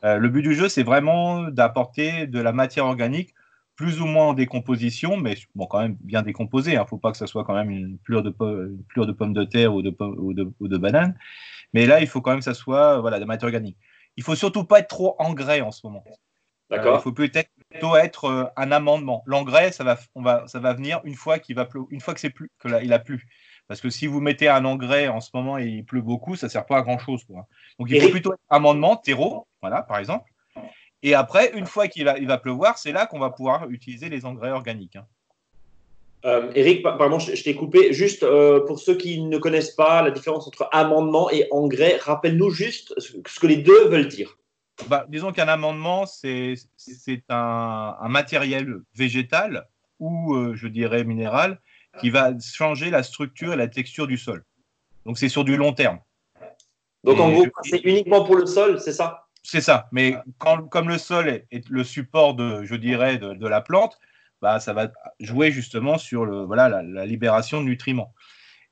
Euh, 0.05 0.17
le 0.17 0.29
but 0.29 0.43
du 0.43 0.53
jeu, 0.53 0.69
c'est 0.69 0.83
vraiment 0.83 1.49
d'apporter 1.49 2.27
de 2.27 2.39
la 2.39 2.53
matière 2.53 2.85
organique 2.85 3.33
plus 3.75 3.99
ou 3.99 4.05
moins 4.05 4.27
en 4.27 4.33
décomposition, 4.33 5.17
mais 5.17 5.35
bon, 5.55 5.65
quand 5.65 5.81
même 5.81 5.97
bien 6.01 6.21
décomposée. 6.21 6.73
Il 6.73 6.77
hein. 6.77 6.83
ne 6.83 6.87
faut 6.87 6.97
pas 6.97 7.11
que 7.11 7.17
ce 7.17 7.25
soit 7.25 7.43
quand 7.43 7.55
même 7.55 7.69
une 7.69 7.97
plure 7.97 8.23
de, 8.23 8.29
de 8.29 9.11
pommes 9.11 9.33
de 9.33 9.43
terre 9.43 9.73
ou 9.73 9.81
de, 9.81 9.93
ou, 9.99 10.33
de, 10.33 10.77
bananes. 10.77 11.17
Mais 11.73 11.85
là, 11.85 11.99
il 11.99 12.07
faut 12.07 12.21
quand 12.21 12.31
même 12.31 12.39
que 12.39 12.45
ça 12.45 12.53
soit 12.53 13.01
voilà, 13.01 13.17
de 13.17 13.21
la 13.21 13.27
matière 13.27 13.47
organique. 13.47 13.77
Il 14.15 14.23
faut 14.23 14.35
surtout 14.35 14.63
pas 14.63 14.79
être 14.79 14.87
trop 14.87 15.15
engrais 15.19 15.59
en 15.59 15.71
ce 15.71 15.85
moment. 15.85 16.03
D'accord. 16.69 16.99
il 16.99 17.03
faut 17.03 17.11
peut-être 17.11 17.49
plutôt 17.75 17.95
être 17.95 18.25
euh, 18.25 18.45
un 18.55 18.71
amendement. 18.71 19.23
L'engrais, 19.25 19.71
ça 19.71 19.83
va, 19.83 19.97
on 20.15 20.21
va, 20.21 20.47
ça 20.47 20.59
va 20.59 20.73
venir 20.73 21.01
une 21.03 21.15
fois 21.15 21.39
qu'il 21.39 21.55
va 21.55 21.67
une 21.89 22.01
fois 22.01 22.13
que 22.13 22.19
c'est 22.19 22.29
plus, 22.29 22.49
que 22.59 22.83
il 22.83 22.93
a 22.93 22.99
plu. 22.99 23.27
Parce 23.67 23.81
que 23.81 23.89
si 23.89 24.07
vous 24.07 24.21
mettez 24.21 24.47
un 24.47 24.63
engrais 24.65 25.07
en 25.07 25.21
ce 25.21 25.31
moment 25.33 25.57
et 25.57 25.65
il 25.65 25.85
pleut 25.85 26.01
beaucoup, 26.01 26.35
ça 26.35 26.47
ne 26.47 26.51
sert 26.51 26.65
pas 26.65 26.77
à 26.77 26.81
grand 26.81 26.99
chose. 26.99 27.23
Quoi. 27.25 27.47
Donc 27.79 27.89
il 27.89 28.01
faut 28.01 28.09
plutôt 28.09 28.33
amendement, 28.49 28.95
terreau, 28.95 29.47
voilà, 29.61 29.81
par 29.81 29.97
exemple. 29.97 30.29
Et 31.01 31.13
après, 31.13 31.51
une 31.53 31.65
fois 31.65 31.87
qu'il 31.87 32.05
va, 32.05 32.17
il 32.17 32.27
va 32.27 32.37
pleuvoir, 32.37 32.77
c'est 32.77 32.91
là 32.91 33.05
qu'on 33.05 33.19
va 33.19 33.29
pouvoir 33.29 33.69
utiliser 33.69 34.09
les 34.09 34.25
engrais 34.25 34.51
organiques. 34.51 34.95
Hein. 34.95 35.05
Euh, 36.25 36.51
Eric, 36.55 36.81
pardon, 36.81 37.19
je, 37.19 37.41
t'ai 37.43 37.55
coupé. 37.55 37.93
Juste 37.93 38.23
euh, 38.23 38.65
pour 38.65 38.79
ceux 38.79 38.95
qui 38.95 39.21
ne 39.21 39.37
connaissent 39.37 39.75
pas 39.75 40.01
la 40.01 40.09
différence 40.09 40.47
entre 40.47 40.67
amendement 40.71 41.29
et 41.29 41.47
engrais, 41.51 41.97
rappelle-nous 42.01 42.49
juste 42.49 42.93
ce 42.99 43.39
que 43.39 43.47
les 43.47 43.57
deux 43.57 43.87
veulent 43.89 44.07
dire. 44.07 44.37
Bah, 44.87 45.05
disons 45.09 45.31
qu'un 45.31 45.47
amendement, 45.47 46.05
c'est 46.05 46.55
un, 47.29 47.95
un, 47.99 48.09
matériel 48.09 48.81
végétal 48.93 49.67
ou, 49.99 50.35
euh, 50.35 50.55
je 50.55 50.67
dirais, 50.67 51.03
minéral 51.03 51.59
qui 51.99 52.09
va 52.09 52.31
changer 52.39 52.89
la 52.89 53.03
structure 53.03 53.53
et 53.53 53.55
la 53.55 53.67
texture 53.67 54.05
du 54.05 54.17
sol. 54.17 54.43
Donc 55.05 55.17
c'est 55.17 55.29
sur 55.29 55.43
du 55.43 55.55
long 55.55 55.73
terme. 55.73 55.99
Donc 57.03 57.19
en 57.19 57.31
gros, 57.31 57.45
c'est 57.63 57.81
uniquement 57.83 58.23
pour 58.25 58.35
le 58.35 58.45
sol, 58.45 58.79
c'est 58.81 58.93
ça? 58.93 59.27
C'est 59.43 59.61
ça. 59.61 59.87
Mais 59.91 60.15
quand, 60.39 60.67
comme 60.67 60.89
le 60.89 60.97
sol 60.97 61.29
est, 61.29 61.69
le 61.69 61.83
support 61.83 62.33
de, 62.33 62.63
je 62.63 62.75
dirais, 62.75 63.17
de, 63.19 63.47
la 63.47 63.61
plante, 63.61 63.99
bah, 64.41 64.59
ça 64.59 64.73
va 64.73 64.91
jouer 65.19 65.51
justement 65.51 65.99
sur 65.99 66.25
le, 66.25 66.43
voilà, 66.43 66.81
la, 66.81 67.05
libération 67.05 67.61
de 67.61 67.65
nutriments. 67.67 68.13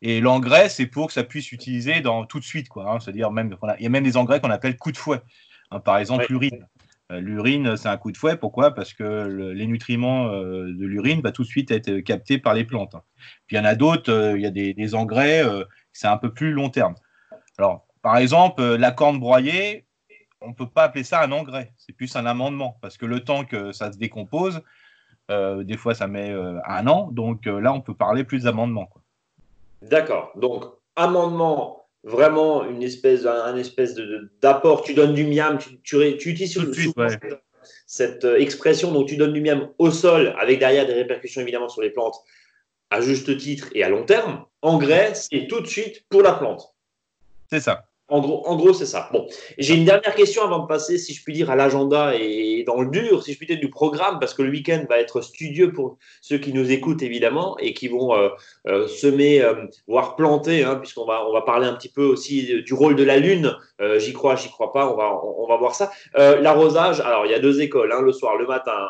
Et 0.02 0.20
l'engrais, 0.20 0.70
c'est 0.70 0.88
pour 0.88 1.08
que 1.08 1.14
ça 1.14 1.24
puisse 1.24 1.52
utiliser 1.52 2.02
dans, 2.02 2.26
tout 2.26 2.40
de 2.40 2.44
suite. 2.44 2.70
Quoi, 2.70 2.92
hein. 2.92 3.00
C'est-à-dire 3.00 3.32
même, 3.32 3.56
il 3.78 3.84
y 3.84 3.86
a 3.86 3.90
même 3.90 4.04
des 4.04 4.18
engrais 4.18 4.42
qu'on 4.42 4.50
appelle 4.50 4.76
coup 4.78 4.92
de 4.92 4.98
fouet. 4.98 5.22
Hein, 5.74 5.80
par 5.80 5.98
exemple, 5.98 6.26
l'urine. 6.30 6.68
Euh, 7.12 7.20
l'urine, 7.20 7.76
c'est 7.76 7.90
un 7.90 7.98
coup 7.98 8.12
de 8.12 8.18
fouet. 8.18 8.38
Pourquoi? 8.38 8.74
Parce 8.74 8.94
que 8.94 9.54
les 9.54 9.68
nutriments 9.68 10.28
euh, 10.28 10.68
de 10.68 10.86
l'urine 10.86 11.22
vont 11.22 11.32
tout 11.32 11.44
de 11.44 11.48
suite 11.48 11.72
être 11.72 12.00
captés 12.00 12.38
par 12.38 12.54
les 12.54 12.64
plantes. 12.64 12.96
Puis 13.48 13.56
il 13.56 13.60
y 13.60 13.60
en 13.60 13.66
a 13.66 13.76
d'autres, 13.76 14.12
euh, 14.12 14.38
il 14.38 14.42
y 14.42 14.46
a 14.46 14.52
des, 14.52 14.96
engrais, 14.96 15.44
c'est 15.92 16.08
un 16.08 16.18
peu 16.18 16.32
plus 16.32 16.52
long 16.52 16.70
terme. 16.70 16.96
Alors, 17.58 17.86
par 18.02 18.18
exemple, 18.18 18.64
la 18.64 18.92
corne 18.92 19.20
broyée, 19.20 19.86
on 20.42 20.50
ne 20.50 20.54
peut 20.54 20.70
pas 20.70 20.84
appeler 20.84 21.04
ça 21.04 21.22
un 21.22 21.32
engrais, 21.32 21.74
c'est 21.78 21.94
plus 21.94 22.16
un 22.16 22.26
amendement, 22.26 22.78
parce 22.82 22.98
que 22.98 23.06
le 23.06 23.22
temps 23.22 23.46
que 23.46 23.72
ça 23.72 23.92
se 23.92 23.98
décompose, 23.98 24.62
des 25.30 25.78
fois 25.78 25.96
ça 25.96 26.08
met 26.08 26.32
un 26.66 26.88
an, 26.88 27.10
donc 27.12 27.46
là 27.46 27.72
on 27.72 27.80
peut 27.80 27.94
parler 27.94 28.24
plus 28.24 28.44
d'amendement. 28.44 28.90
D'accord, 29.82 30.32
donc 30.36 30.66
amendement 30.96 31.83
vraiment 32.04 32.66
une 32.66 32.84
espèce, 32.84 33.26
un, 33.26 33.56
espèce 33.58 33.96
d'apport. 34.42 34.84
Tu 34.84 34.94
donnes 34.94 35.14
du 35.14 35.26
miam, 35.26 35.58
tu, 35.58 35.82
tu, 35.82 36.30
utilises 36.30 36.60
cette, 37.88 38.26
euh, 38.26 38.40
expression, 38.40 38.92
donc 38.92 39.08
tu 39.08 39.16
donnes 39.16 39.34
du 39.34 39.42
miam 39.42 39.70
au 39.78 39.90
sol, 39.92 40.36
avec 40.38 40.60
derrière 40.60 40.86
des 40.86 40.94
répercussions 40.94 41.42
évidemment 41.42 41.70
sur 41.70 41.82
les 41.82 41.90
plantes, 41.90 42.16
à 42.90 43.02
juste 43.02 43.38
titre 43.38 43.70
et 43.74 43.84
à 43.84 43.90
long 43.90 44.06
terme. 44.06 44.46
Engrais, 44.62 45.16
c'est 45.16 45.48
tout 45.48 45.62
de 45.62 45.68
suite 45.68 46.06
pour 46.10 46.22
la 46.22 46.34
plante. 46.34 46.74
C'est 47.50 47.62
ça. 47.62 47.86
En 48.14 48.20
gros, 48.20 48.44
en 48.46 48.56
gros 48.58 48.74
c'est 48.74 48.86
ça. 48.86 49.10
Bon, 49.12 49.26
j'ai 49.58 49.74
une 49.74 49.86
dernière 49.86 50.14
question 50.14 50.44
avant 50.44 50.60
de 50.60 50.68
passer, 50.68 51.00
si 51.00 51.16
je 51.16 51.24
puis 51.24 51.34
dire, 51.34 51.50
à 51.50 51.56
l'agenda 51.56 52.14
et 52.16 52.64
dans 52.64 52.80
le 52.80 52.92
dur, 52.92 53.24
si 53.24 53.34
je 53.34 53.38
puis 53.40 53.48
dire, 53.48 53.58
du 53.58 53.72
programme, 53.72 54.20
parce 54.20 54.36
que 54.36 54.44
le 54.44 54.52
week-end 54.52 54.86
va 54.88 55.00
être 55.00 55.22
studieux 55.22 55.74
pour 55.74 55.98
ceux 56.22 56.38
qui 56.38 56.54
nous 56.54 56.72
écoutent 56.72 57.02
évidemment 57.02 57.58
et 57.58 57.74
qui 57.74 57.88
vont 57.88 58.16
euh, 58.16 58.30
euh, 58.68 58.88
semer, 58.88 59.42
euh, 59.42 59.66
voire 59.88 60.16
planter, 60.16 60.64
hein, 60.64 60.76
puisqu'on 60.76 61.06
va, 61.06 61.28
on 61.28 61.34
va 61.34 61.42
parler 61.42 61.66
un 61.66 61.74
petit 61.74 61.90
peu 61.90 62.04
aussi 62.04 62.62
du 62.62 62.76
rôle 62.76 62.96
de 62.96 63.04
la 63.04 63.18
lune. 63.18 63.58
j'y 63.98 64.14
crois, 64.14 64.36
j'y 64.36 64.52
crois 64.52 64.72
pas. 64.72 64.88
On 64.94 64.96
va, 64.96 65.20
on, 65.24 65.48
va 65.48 65.58
voir 65.58 65.74
ça. 65.74 65.92
L'arrosage. 66.16 67.00
Alors, 67.00 67.26
il 67.26 67.32
y 67.32 67.36
a 67.36 67.40
deux 67.40 67.62
écoles, 67.62 67.92
hein, 67.92 68.02
le 68.02 68.14
soir, 68.14 68.38
le 68.38 68.46
matin, 68.46 68.90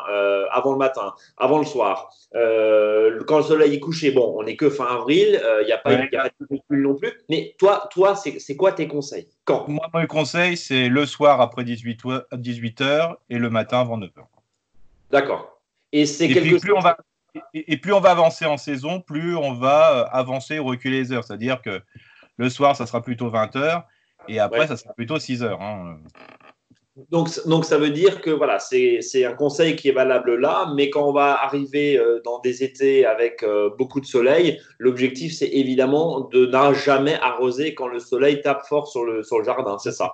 avant 0.50 0.72
le 0.72 0.78
matin, 0.78 1.14
avant 1.38 1.58
le 1.58 1.64
soir. 1.64 2.10
quand 2.32 3.38
le 3.38 3.42
soleil 3.42 3.74
est 3.74 3.80
couché, 3.80 4.10
bon, 4.10 4.34
on 4.36 4.42
n'est 4.42 4.56
que 4.56 4.68
fin 4.68 4.84
avril. 4.84 5.40
Il 5.62 5.66
n'y 5.66 5.72
a 5.72 5.78
pas, 5.78 5.96
de 5.96 6.76
non 6.76 6.94
plus. 6.94 7.12
Mais 7.30 7.54
toi, 7.58 7.88
toi, 7.90 8.14
c'est 8.14 8.56
quoi 8.56 8.72
tes 8.72 8.86
conseils? 8.86 9.13
Quand 9.44 9.68
Moi, 9.68 9.88
mon 9.92 10.06
conseil, 10.06 10.56
c'est 10.56 10.88
le 10.88 11.06
soir 11.06 11.40
après 11.40 11.64
18 11.64 12.02
h 12.02 13.14
et 13.30 13.38
le 13.38 13.50
matin 13.50 13.80
avant 13.80 13.98
9h. 13.98 14.10
D'accord. 15.10 15.60
Et 15.92 16.06
c'est 16.06 16.28
quelque 16.28 16.60
plus 16.60 16.72
on 16.72 16.80
va 16.80 16.96
et, 17.52 17.76
plus 17.76 17.92
on 17.92 18.00
va 18.00 18.10
avancer 18.10 18.46
en 18.46 18.56
saison, 18.56 19.00
plus 19.00 19.36
on 19.36 19.54
va 19.54 19.92
euh, 19.92 20.04
avancer 20.12 20.58
ou 20.58 20.64
reculer 20.64 20.98
les 21.00 21.12
heures. 21.12 21.24
C'est-à-dire 21.24 21.62
que 21.62 21.82
le 22.36 22.48
soir, 22.48 22.76
ça 22.76 22.86
sera 22.86 23.02
plutôt 23.02 23.28
20 23.28 23.56
h 23.56 23.84
Et 24.28 24.38
après, 24.38 24.66
ça 24.66 24.76
sera 24.76 24.92
plutôt 24.94 25.18
6 25.18 25.42
heures. 25.42 25.60
Hein. 25.60 25.98
Donc, 27.10 27.28
donc, 27.46 27.64
ça 27.64 27.76
veut 27.76 27.90
dire 27.90 28.20
que 28.20 28.30
voilà, 28.30 28.60
c'est 28.60 29.24
un 29.24 29.32
conseil 29.32 29.74
qui 29.74 29.88
est 29.88 29.92
valable 29.92 30.36
là, 30.36 30.72
mais 30.76 30.90
quand 30.90 31.08
on 31.08 31.12
va 31.12 31.42
arriver 31.42 31.98
euh, 31.98 32.20
dans 32.24 32.38
des 32.38 32.62
étés 32.62 33.04
avec 33.04 33.42
euh, 33.42 33.68
beaucoup 33.76 34.00
de 34.00 34.06
soleil, 34.06 34.60
l'objectif 34.78 35.34
c'est 35.34 35.48
évidemment 35.48 36.20
de 36.20 36.46
ne 36.46 36.74
jamais 36.74 37.14
arroser 37.20 37.74
quand 37.74 37.88
le 37.88 37.98
soleil 37.98 38.40
tape 38.42 38.64
fort 38.68 38.86
sur 38.86 39.04
le, 39.04 39.24
sur 39.24 39.40
le 39.40 39.44
jardin, 39.44 39.76
c'est 39.78 39.90
ça. 39.90 40.12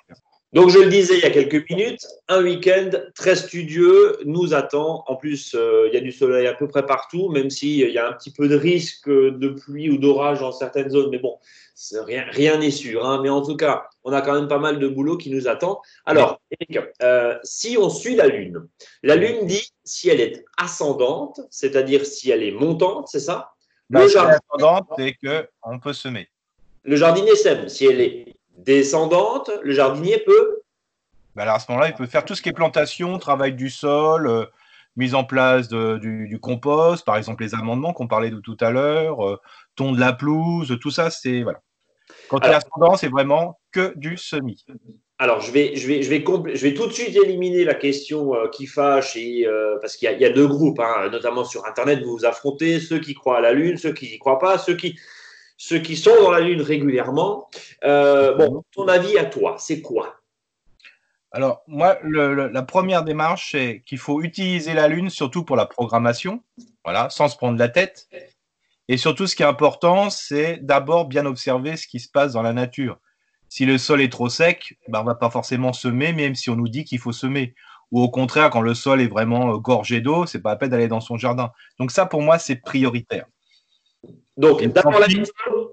Donc 0.54 0.70
je 0.70 0.78
le 0.78 0.88
disais 0.88 1.18
il 1.18 1.20
y 1.20 1.26
a 1.26 1.30
quelques 1.30 1.68
minutes, 1.70 2.04
un 2.28 2.42
week-end 2.42 2.90
très 3.14 3.36
studieux 3.36 4.16
nous 4.24 4.52
attend. 4.52 5.04
En 5.06 5.14
plus, 5.14 5.54
euh, 5.54 5.86
il 5.88 5.94
y 5.94 5.96
a 5.96 6.00
du 6.00 6.10
soleil 6.10 6.46
à 6.46 6.54
peu 6.54 6.66
près 6.66 6.84
partout, 6.84 7.28
même 7.28 7.50
s'il 7.50 7.88
y 7.90 7.98
a 7.98 8.08
un 8.08 8.12
petit 8.14 8.32
peu 8.32 8.48
de 8.48 8.56
risque 8.56 9.08
de 9.08 9.48
pluie 9.50 9.90
ou 9.90 9.98
d'orage 9.98 10.40
dans 10.40 10.50
certaines 10.50 10.90
zones, 10.90 11.10
mais 11.10 11.18
bon, 11.18 11.36
rien 12.04 12.58
n'est 12.58 12.70
sûr. 12.70 13.06
Hein. 13.06 13.20
Mais 13.22 13.28
en 13.28 13.42
tout 13.42 13.56
cas, 13.56 13.88
on 14.04 14.12
a 14.12 14.22
quand 14.22 14.34
même 14.34 14.48
pas 14.48 14.58
mal 14.58 14.78
de 14.78 14.88
boulot 14.88 15.16
qui 15.16 15.30
nous 15.30 15.48
attend. 15.48 15.80
Alors, 16.06 16.40
Eric, 16.50 16.78
euh, 17.02 17.38
si 17.42 17.76
on 17.78 17.90
suit 17.90 18.14
la 18.14 18.26
Lune, 18.26 18.66
la 19.02 19.16
Lune 19.16 19.46
dit 19.46 19.72
si 19.84 20.08
elle 20.08 20.20
est 20.20 20.44
ascendante, 20.56 21.40
c'est-à-dire 21.50 22.04
si 22.06 22.30
elle 22.30 22.42
est 22.42 22.52
montante, 22.52 23.08
c'est 23.08 23.20
ça? 23.20 23.52
Bah, 23.88 24.04
Le 24.04 24.16
ascendante, 24.16 24.88
c'est 24.96 25.14
qu'on 25.14 25.78
peut 25.78 25.92
semer. 25.92 26.28
Le 26.84 26.96
jardinier 26.96 27.34
sème. 27.36 27.68
Si 27.68 27.86
elle 27.86 28.00
est 28.00 28.36
descendante, 28.56 29.50
le 29.62 29.72
jardinier 29.72 30.18
peut 30.18 30.60
bah, 31.34 31.42
alors 31.42 31.56
à 31.56 31.58
ce 31.60 31.70
moment-là, 31.70 31.88
il 31.88 31.94
peut 31.94 32.06
faire 32.06 32.24
tout 32.24 32.34
ce 32.34 32.42
qui 32.42 32.48
est 32.48 32.52
plantation, 32.52 33.18
travail 33.18 33.54
du 33.54 33.70
sol, 33.70 34.26
euh, 34.26 34.46
mise 34.96 35.14
en 35.14 35.24
place 35.24 35.68
du, 35.68 36.38
compost, 36.40 37.04
par 37.04 37.16
exemple 37.16 37.44
les 37.44 37.54
amendements 37.54 37.92
qu'on 37.92 38.08
parlait 38.08 38.30
de 38.30 38.40
tout 38.40 38.56
à 38.60 38.70
l'heure, 38.70 39.24
euh, 39.26 39.40
ton 39.76 39.92
de 39.92 40.00
la 40.00 40.12
pelouse, 40.12 40.76
tout 40.80 40.90
ça, 40.90 41.10
c'est 41.10 41.42
voilà. 41.42 41.60
Quand 42.28 42.38
il 42.44 42.50
y 42.50 42.52
a 42.52 42.56
ascendant, 42.56 42.96
c'est 42.96 43.08
vraiment 43.08 43.58
que 43.72 43.92
du 43.96 44.16
semis. 44.16 44.64
Alors, 45.18 45.40
je 45.40 45.52
vais, 45.52 45.76
je, 45.76 45.86
vais, 45.86 46.02
je, 46.02 46.08
vais 46.08 46.24
je 46.24 46.62
vais 46.62 46.72
tout 46.72 46.86
de 46.86 46.92
suite 46.92 47.14
éliminer 47.14 47.64
la 47.64 47.74
question 47.74 48.34
euh, 48.34 48.48
qui 48.48 48.66
fâche, 48.66 49.16
et, 49.16 49.46
euh, 49.46 49.76
parce 49.82 49.96
qu'il 49.96 50.10
y, 50.10 50.24
a 50.24 50.30
deux 50.30 50.46
groupes, 50.46 50.80
hein, 50.80 51.10
notamment 51.10 51.44
sur 51.44 51.66
Internet, 51.66 52.02
vous 52.02 52.16
vous 52.16 52.24
affrontez, 52.24 52.80
ceux 52.80 53.00
qui 53.00 53.12
croient 53.12 53.36
à 53.36 53.40
la 53.42 53.52
Lune, 53.52 53.76
ceux 53.76 53.92
qui 53.92 54.10
n'y 54.10 54.18
croient 54.18 54.38
pas, 54.38 54.56
ceux 54.56 54.76
qui, 54.76 54.98
ceux 55.58 55.78
qui 55.78 55.96
sont 55.96 56.14
dans 56.22 56.30
la 56.30 56.40
Lune 56.40 56.62
régulièrement. 56.62 57.50
Euh, 57.84 58.34
bon, 58.34 58.64
ton 58.72 58.88
avis 58.88 59.18
à 59.18 59.26
toi, 59.26 59.56
c'est 59.58 59.82
quoi? 59.82 60.16
Alors, 61.32 61.62
moi, 61.66 61.98
la 62.02 62.62
première 62.62 63.04
démarche, 63.04 63.52
c'est 63.52 63.82
qu'il 63.86 63.98
faut 63.98 64.22
utiliser 64.22 64.72
la 64.72 64.88
Lune 64.88 65.10
surtout 65.10 65.44
pour 65.44 65.56
la 65.56 65.66
programmation, 65.66 66.42
voilà, 66.82 67.10
sans 67.10 67.28
se 67.28 67.36
prendre 67.36 67.58
la 67.58 67.68
tête. 67.68 68.08
Et 68.90 68.96
surtout, 68.96 69.28
ce 69.28 69.36
qui 69.36 69.44
est 69.44 69.46
important, 69.46 70.10
c'est 70.10 70.58
d'abord 70.62 71.06
bien 71.06 71.24
observer 71.24 71.76
ce 71.76 71.86
qui 71.86 72.00
se 72.00 72.10
passe 72.10 72.32
dans 72.32 72.42
la 72.42 72.52
nature. 72.52 72.98
Si 73.48 73.64
le 73.64 73.78
sol 73.78 74.00
est 74.00 74.10
trop 74.10 74.28
sec, 74.28 74.76
ben, 74.88 74.98
on 74.98 75.02
ne 75.02 75.06
va 75.06 75.14
pas 75.14 75.30
forcément 75.30 75.72
semer, 75.72 76.12
même 76.12 76.34
si 76.34 76.50
on 76.50 76.56
nous 76.56 76.68
dit 76.68 76.82
qu'il 76.82 76.98
faut 76.98 77.12
semer. 77.12 77.54
Ou 77.92 78.02
au 78.02 78.10
contraire, 78.10 78.50
quand 78.50 78.62
le 78.62 78.74
sol 78.74 79.00
est 79.00 79.06
vraiment 79.06 79.54
euh, 79.54 79.58
gorgé 79.58 80.00
d'eau, 80.00 80.26
c'est 80.26 80.40
pas 80.40 80.50
la 80.50 80.56
peine 80.56 80.70
d'aller 80.70 80.88
dans 80.88 80.98
son 80.98 81.16
jardin. 81.16 81.52
Donc 81.78 81.92
ça, 81.92 82.04
pour 82.04 82.20
moi, 82.20 82.40
c'est 82.40 82.56
prioritaire. 82.56 83.26
Donc 84.36 84.60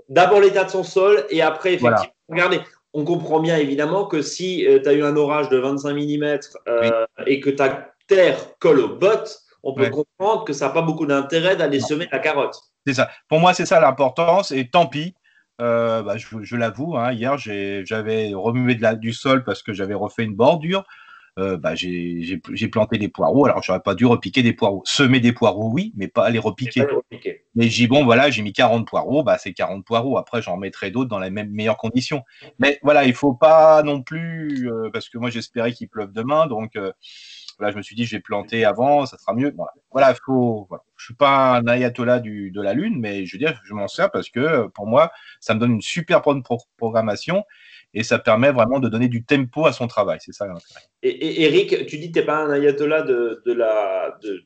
d'abord 0.09 0.39
l'état 0.39 0.65
de 0.65 0.69
son 0.69 0.83
sol 0.83 1.25
et 1.31 1.41
après, 1.41 1.73
effectivement, 1.73 2.13
regardez, 2.29 2.59
on 2.93 3.03
comprend 3.03 3.39
bien 3.39 3.57
évidemment 3.57 4.05
que 4.05 4.21
si 4.21 4.63
euh, 4.67 4.79
tu 4.79 4.89
as 4.89 4.93
eu 4.93 5.03
un 5.03 5.15
orage 5.15 5.49
de 5.49 5.57
25 5.57 5.91
mm 5.91 6.39
euh, 6.67 7.05
et 7.25 7.39
que 7.39 7.49
ta 7.49 7.89
terre 8.07 8.37
colle 8.59 8.79
aux 8.79 8.95
bottes, 8.95 9.46
on 9.67 9.73
peut 9.73 9.89
comprendre 9.89 10.45
que 10.45 10.53
ça 10.53 10.67
n'a 10.67 10.73
pas 10.73 10.81
beaucoup 10.81 11.05
d'intérêt 11.05 11.57
d'aller 11.57 11.81
semer 11.81 12.07
la 12.09 12.19
carotte. 12.19 12.57
C'est 12.85 12.93
ça. 12.93 13.09
Pour 13.27 13.41
moi, 13.41 13.53
c'est 13.53 13.65
ça 13.65 13.81
l'importance. 13.81 14.51
Et 14.51 14.69
tant 14.69 14.87
pis, 14.87 15.13
euh, 15.59 16.03
bah, 16.03 16.15
je, 16.17 16.55
l'avoue, 16.55 16.95
hein, 16.95 17.11
hier, 17.11 17.37
j'avais 17.37 18.31
remué 18.33 18.75
de 18.75 18.81
la, 18.81 18.95
du 18.95 19.11
sol 19.11 19.43
parce 19.43 19.61
que 19.61 19.73
j'avais 19.73 19.93
refait 19.93 20.23
une 20.23 20.35
bordure. 20.35 20.85
Euh, 21.37 21.57
bah, 21.57 21.75
j'ai 21.75 22.39
planté 22.71 22.97
des 22.97 23.09
poireaux. 23.09 23.45
Alors, 23.45 23.61
j'aurais 23.61 23.81
pas 23.81 23.93
dû 23.93 24.05
repiquer 24.05 24.41
des 24.41 24.53
poireaux. 24.53 24.83
Semer 24.85 25.19
des 25.19 25.33
poireaux, 25.33 25.69
oui, 25.69 25.91
mais 25.97 26.07
pas 26.07 26.29
les 26.29 26.39
repiquer. 26.39 26.85
Mais 27.53 27.67
j'ai 27.67 27.87
bon, 27.87 28.05
voilà, 28.05 28.29
j'ai 28.31 28.43
mis 28.43 28.53
40 28.53 28.87
poireaux. 28.87 29.21
Bah, 29.21 29.37
c'est 29.37 29.51
40 29.51 29.83
poireaux. 29.83 30.17
Après, 30.17 30.41
j'en 30.41 30.55
mettrai 30.55 30.91
d'autres 30.91 31.09
dans 31.09 31.19
les 31.19 31.29
mêmes 31.29 31.51
meilleures 31.51 31.77
conditions. 31.77 32.23
Mais 32.57 32.79
voilà, 32.83 33.03
il 33.03 33.13
faut 33.13 33.33
pas 33.33 33.83
non 33.83 34.01
plus, 34.01 34.71
euh, 34.71 34.89
parce 34.93 35.09
que 35.09 35.17
moi, 35.17 35.29
j'espérais 35.29 35.73
qu'il 35.73 35.89
pleuve 35.89 36.13
demain. 36.13 36.47
Donc, 36.47 36.77
Là, 37.59 37.71
je 37.71 37.77
me 37.77 37.81
suis 37.81 37.95
dit, 37.95 38.05
je 38.05 38.15
vais 38.15 38.21
planter 38.21 38.65
avant, 38.65 39.05
ça 39.05 39.17
sera 39.17 39.33
mieux. 39.33 39.53
Voilà, 39.91 40.15
faut. 40.25 40.67
Voilà. 40.69 40.83
Je 40.95 41.05
suis 41.05 41.15
pas 41.15 41.57
un 41.57 41.67
ayatollah 41.67 42.19
du, 42.19 42.51
de 42.51 42.61
la 42.61 42.73
lune, 42.73 42.99
mais 42.99 43.25
je 43.25 43.35
veux 43.35 43.39
dire, 43.39 43.59
je 43.65 43.73
m'en 43.73 43.87
sers 43.87 44.11
parce 44.11 44.29
que 44.29 44.67
pour 44.67 44.87
moi, 44.87 45.11
ça 45.39 45.53
me 45.53 45.59
donne 45.59 45.73
une 45.73 45.81
super 45.81 46.21
bonne 46.21 46.43
programmation 46.77 47.43
et 47.93 48.03
ça 48.03 48.19
permet 48.19 48.51
vraiment 48.51 48.79
de 48.79 48.89
donner 48.89 49.07
du 49.07 49.23
tempo 49.23 49.65
à 49.65 49.73
son 49.73 49.87
travail. 49.87 50.19
C'est 50.21 50.33
ça 50.33 50.45
l'intérêt. 50.45 50.81
Et, 51.03 51.43
Eric, 51.45 51.85
tu 51.87 51.97
dis 51.97 52.11
que 52.11 52.13
tu 52.13 52.19
n'es 52.19 52.25
pas 52.25 52.37
un 52.37 52.51
ayatollah 52.51 53.01
de, 53.01 53.41
de 53.45 53.53
la, 53.53 54.17
de, 54.21 54.43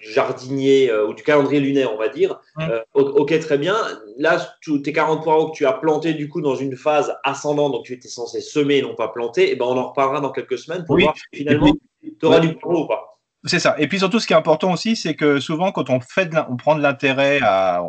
du 0.00 0.10
jardinier 0.10 0.90
euh, 0.90 1.06
ou 1.06 1.14
du 1.14 1.22
calendrier 1.22 1.60
lunaire, 1.60 1.92
on 1.92 1.98
va 1.98 2.08
dire. 2.08 2.40
Mmh. 2.56 2.62
Euh, 2.70 2.82
ok, 2.94 3.38
très 3.40 3.58
bien. 3.58 3.76
Là, 4.18 4.38
tes 4.82 4.92
40 4.92 5.22
poireaux 5.22 5.50
que 5.50 5.56
tu 5.56 5.66
as 5.66 5.72
plantés 5.72 6.14
du 6.14 6.28
coup 6.28 6.40
dans 6.40 6.54
une 6.54 6.76
phase 6.76 7.14
ascendante, 7.22 7.72
donc 7.72 7.84
tu 7.84 7.92
étais 7.92 8.08
censé 8.08 8.40
semer 8.40 8.78
et 8.78 8.82
non 8.82 8.94
pas 8.94 9.08
planter, 9.08 9.48
et 9.48 9.52
eh 9.52 9.56
ben 9.56 9.66
on 9.66 9.76
en 9.76 9.88
reparlera 9.90 10.20
dans 10.20 10.32
quelques 10.32 10.58
semaines 10.58 10.84
pour 10.84 10.98
voir 10.98 11.14
si 11.16 11.38
finalement 11.38 11.72
tu 12.02 12.26
auras 12.26 12.40
du 12.40 12.54
poireau 12.56 12.84
ou 12.84 12.86
pas. 12.86 13.10
C'est 13.44 13.58
ça. 13.58 13.74
Et 13.78 13.88
puis 13.88 13.98
surtout, 13.98 14.20
ce 14.20 14.26
qui 14.26 14.34
est 14.34 14.36
important 14.36 14.72
aussi, 14.72 14.96
c'est 14.96 15.14
que 15.14 15.40
souvent, 15.40 15.72
quand 15.72 15.88
on, 15.88 16.00
fait 16.00 16.30
on 16.48 16.56
prend 16.56 16.76
de 16.76 16.82
l'intérêt 16.82 17.40
à, 17.42 17.82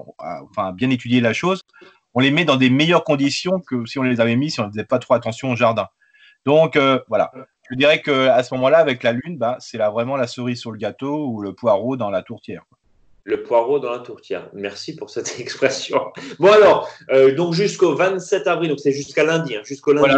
bien 0.76 0.90
étudier 0.90 1.20
la 1.20 1.34
chose, 1.34 1.62
on 2.14 2.22
les 2.22 2.32
met 2.32 2.46
dans 2.46 2.56
des 2.56 2.70
meilleures 2.70 3.04
conditions 3.04 3.60
que 3.60 3.86
si 3.86 4.00
on 4.00 4.04
les 4.04 4.22
avait 4.22 4.36
mis, 4.38 4.50
si 4.50 4.62
on 4.62 4.68
ne 4.68 4.70
faisait 4.70 4.86
pas 4.86 5.00
trop 5.00 5.14
attention 5.14 5.52
au 5.52 5.56
jardin. 5.56 5.88
Donc, 6.46 6.76
euh, 6.76 7.00
voilà. 7.10 7.32
Je 7.70 7.76
dirais 7.76 8.02
qu'à 8.02 8.44
ce 8.44 8.54
moment-là, 8.56 8.80
avec 8.80 9.04
la 9.04 9.12
lune, 9.14 9.38
bah, 9.38 9.58
c'est 9.60 9.78
vraiment 9.78 10.18
la 10.18 10.28
cerise 10.28 10.60
sur 10.60 10.72
le 10.72 10.78
gâteau 10.78 11.28
ou 11.28 11.42
le 11.42 11.54
poireau 11.54 11.98
dans 11.98 12.10
la 12.10 12.22
tourtière. 12.22 12.64
Le 13.24 13.44
poireau 13.44 13.80
dans 13.80 13.92
la 13.92 14.00
tourtière. 14.00 14.50
Merci 14.54 14.96
pour 14.96 15.10
cette 15.10 15.36
expression. 15.40 16.12
Bon 16.40 16.52
alors, 16.52 16.90
euh, 17.12 17.36
donc 17.36 17.54
jusqu'au 17.54 17.96
27 17.96 18.48
avril, 18.48 18.70
donc 18.70 18.80
c'est 18.80 18.92
jusqu'à 18.92 19.24
lundi, 19.24 19.56
hein, 19.56 19.62
jusqu'au 19.64 19.94
lundi. 19.94 20.10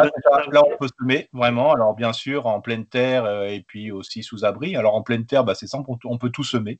là, 0.51 0.63
on 0.65 0.77
peut 0.77 0.87
semer 0.99 1.29
vraiment. 1.33 1.73
Alors 1.73 1.95
bien 1.95 2.13
sûr 2.13 2.45
en 2.45 2.61
pleine 2.61 2.85
terre 2.85 3.25
euh, 3.25 3.45
et 3.45 3.61
puis 3.61 3.91
aussi 3.91 4.23
sous 4.23 4.45
abri. 4.45 4.75
Alors 4.75 4.95
en 4.95 5.01
pleine 5.01 5.25
terre, 5.25 5.43
bah, 5.43 5.55
c'est 5.55 5.67
simple, 5.67 5.89
on 6.05 6.17
peut 6.17 6.29
tout 6.29 6.43
semer. 6.43 6.79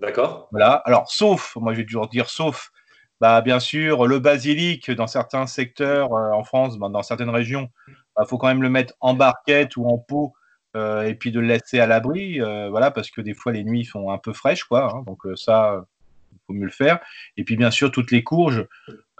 D'accord. 0.00 0.48
Voilà. 0.50 0.82
Alors 0.86 1.10
sauf, 1.10 1.56
moi 1.56 1.72
je 1.72 1.78
vais 1.78 1.84
toujours 1.84 2.08
dire 2.08 2.28
sauf, 2.28 2.72
bah 3.20 3.40
bien 3.40 3.60
sûr 3.60 4.06
le 4.06 4.18
basilic 4.18 4.90
dans 4.90 5.06
certains 5.06 5.46
secteurs 5.46 6.14
euh, 6.14 6.32
en 6.32 6.42
France, 6.42 6.78
bah, 6.78 6.88
dans 6.88 7.02
certaines 7.02 7.30
régions, 7.30 7.68
il 7.88 8.26
faut 8.26 8.38
quand 8.38 8.48
même 8.48 8.62
le 8.62 8.70
mettre 8.70 8.94
en 9.00 9.14
barquette 9.14 9.76
ou 9.76 9.86
en 9.86 9.98
pot 9.98 10.32
euh, 10.76 11.02
et 11.02 11.14
puis 11.14 11.32
de 11.32 11.40
le 11.40 11.46
laisser 11.48 11.80
à 11.80 11.86
l'abri, 11.86 12.40
euh, 12.40 12.68
voilà, 12.70 12.90
parce 12.90 13.10
que 13.10 13.20
des 13.20 13.34
fois 13.34 13.52
les 13.52 13.64
nuits 13.64 13.84
font 13.84 14.10
un 14.10 14.18
peu 14.18 14.32
fraîches, 14.32 14.64
quoi. 14.64 14.92
Hein, 14.94 15.02
donc 15.06 15.26
euh, 15.26 15.34
ça, 15.36 15.84
il 16.32 16.38
faut 16.46 16.52
mieux 16.52 16.66
le 16.66 16.70
faire. 16.70 17.00
Et 17.36 17.44
puis 17.44 17.56
bien 17.56 17.70
sûr 17.70 17.90
toutes 17.90 18.10
les 18.12 18.22
courges, 18.22 18.66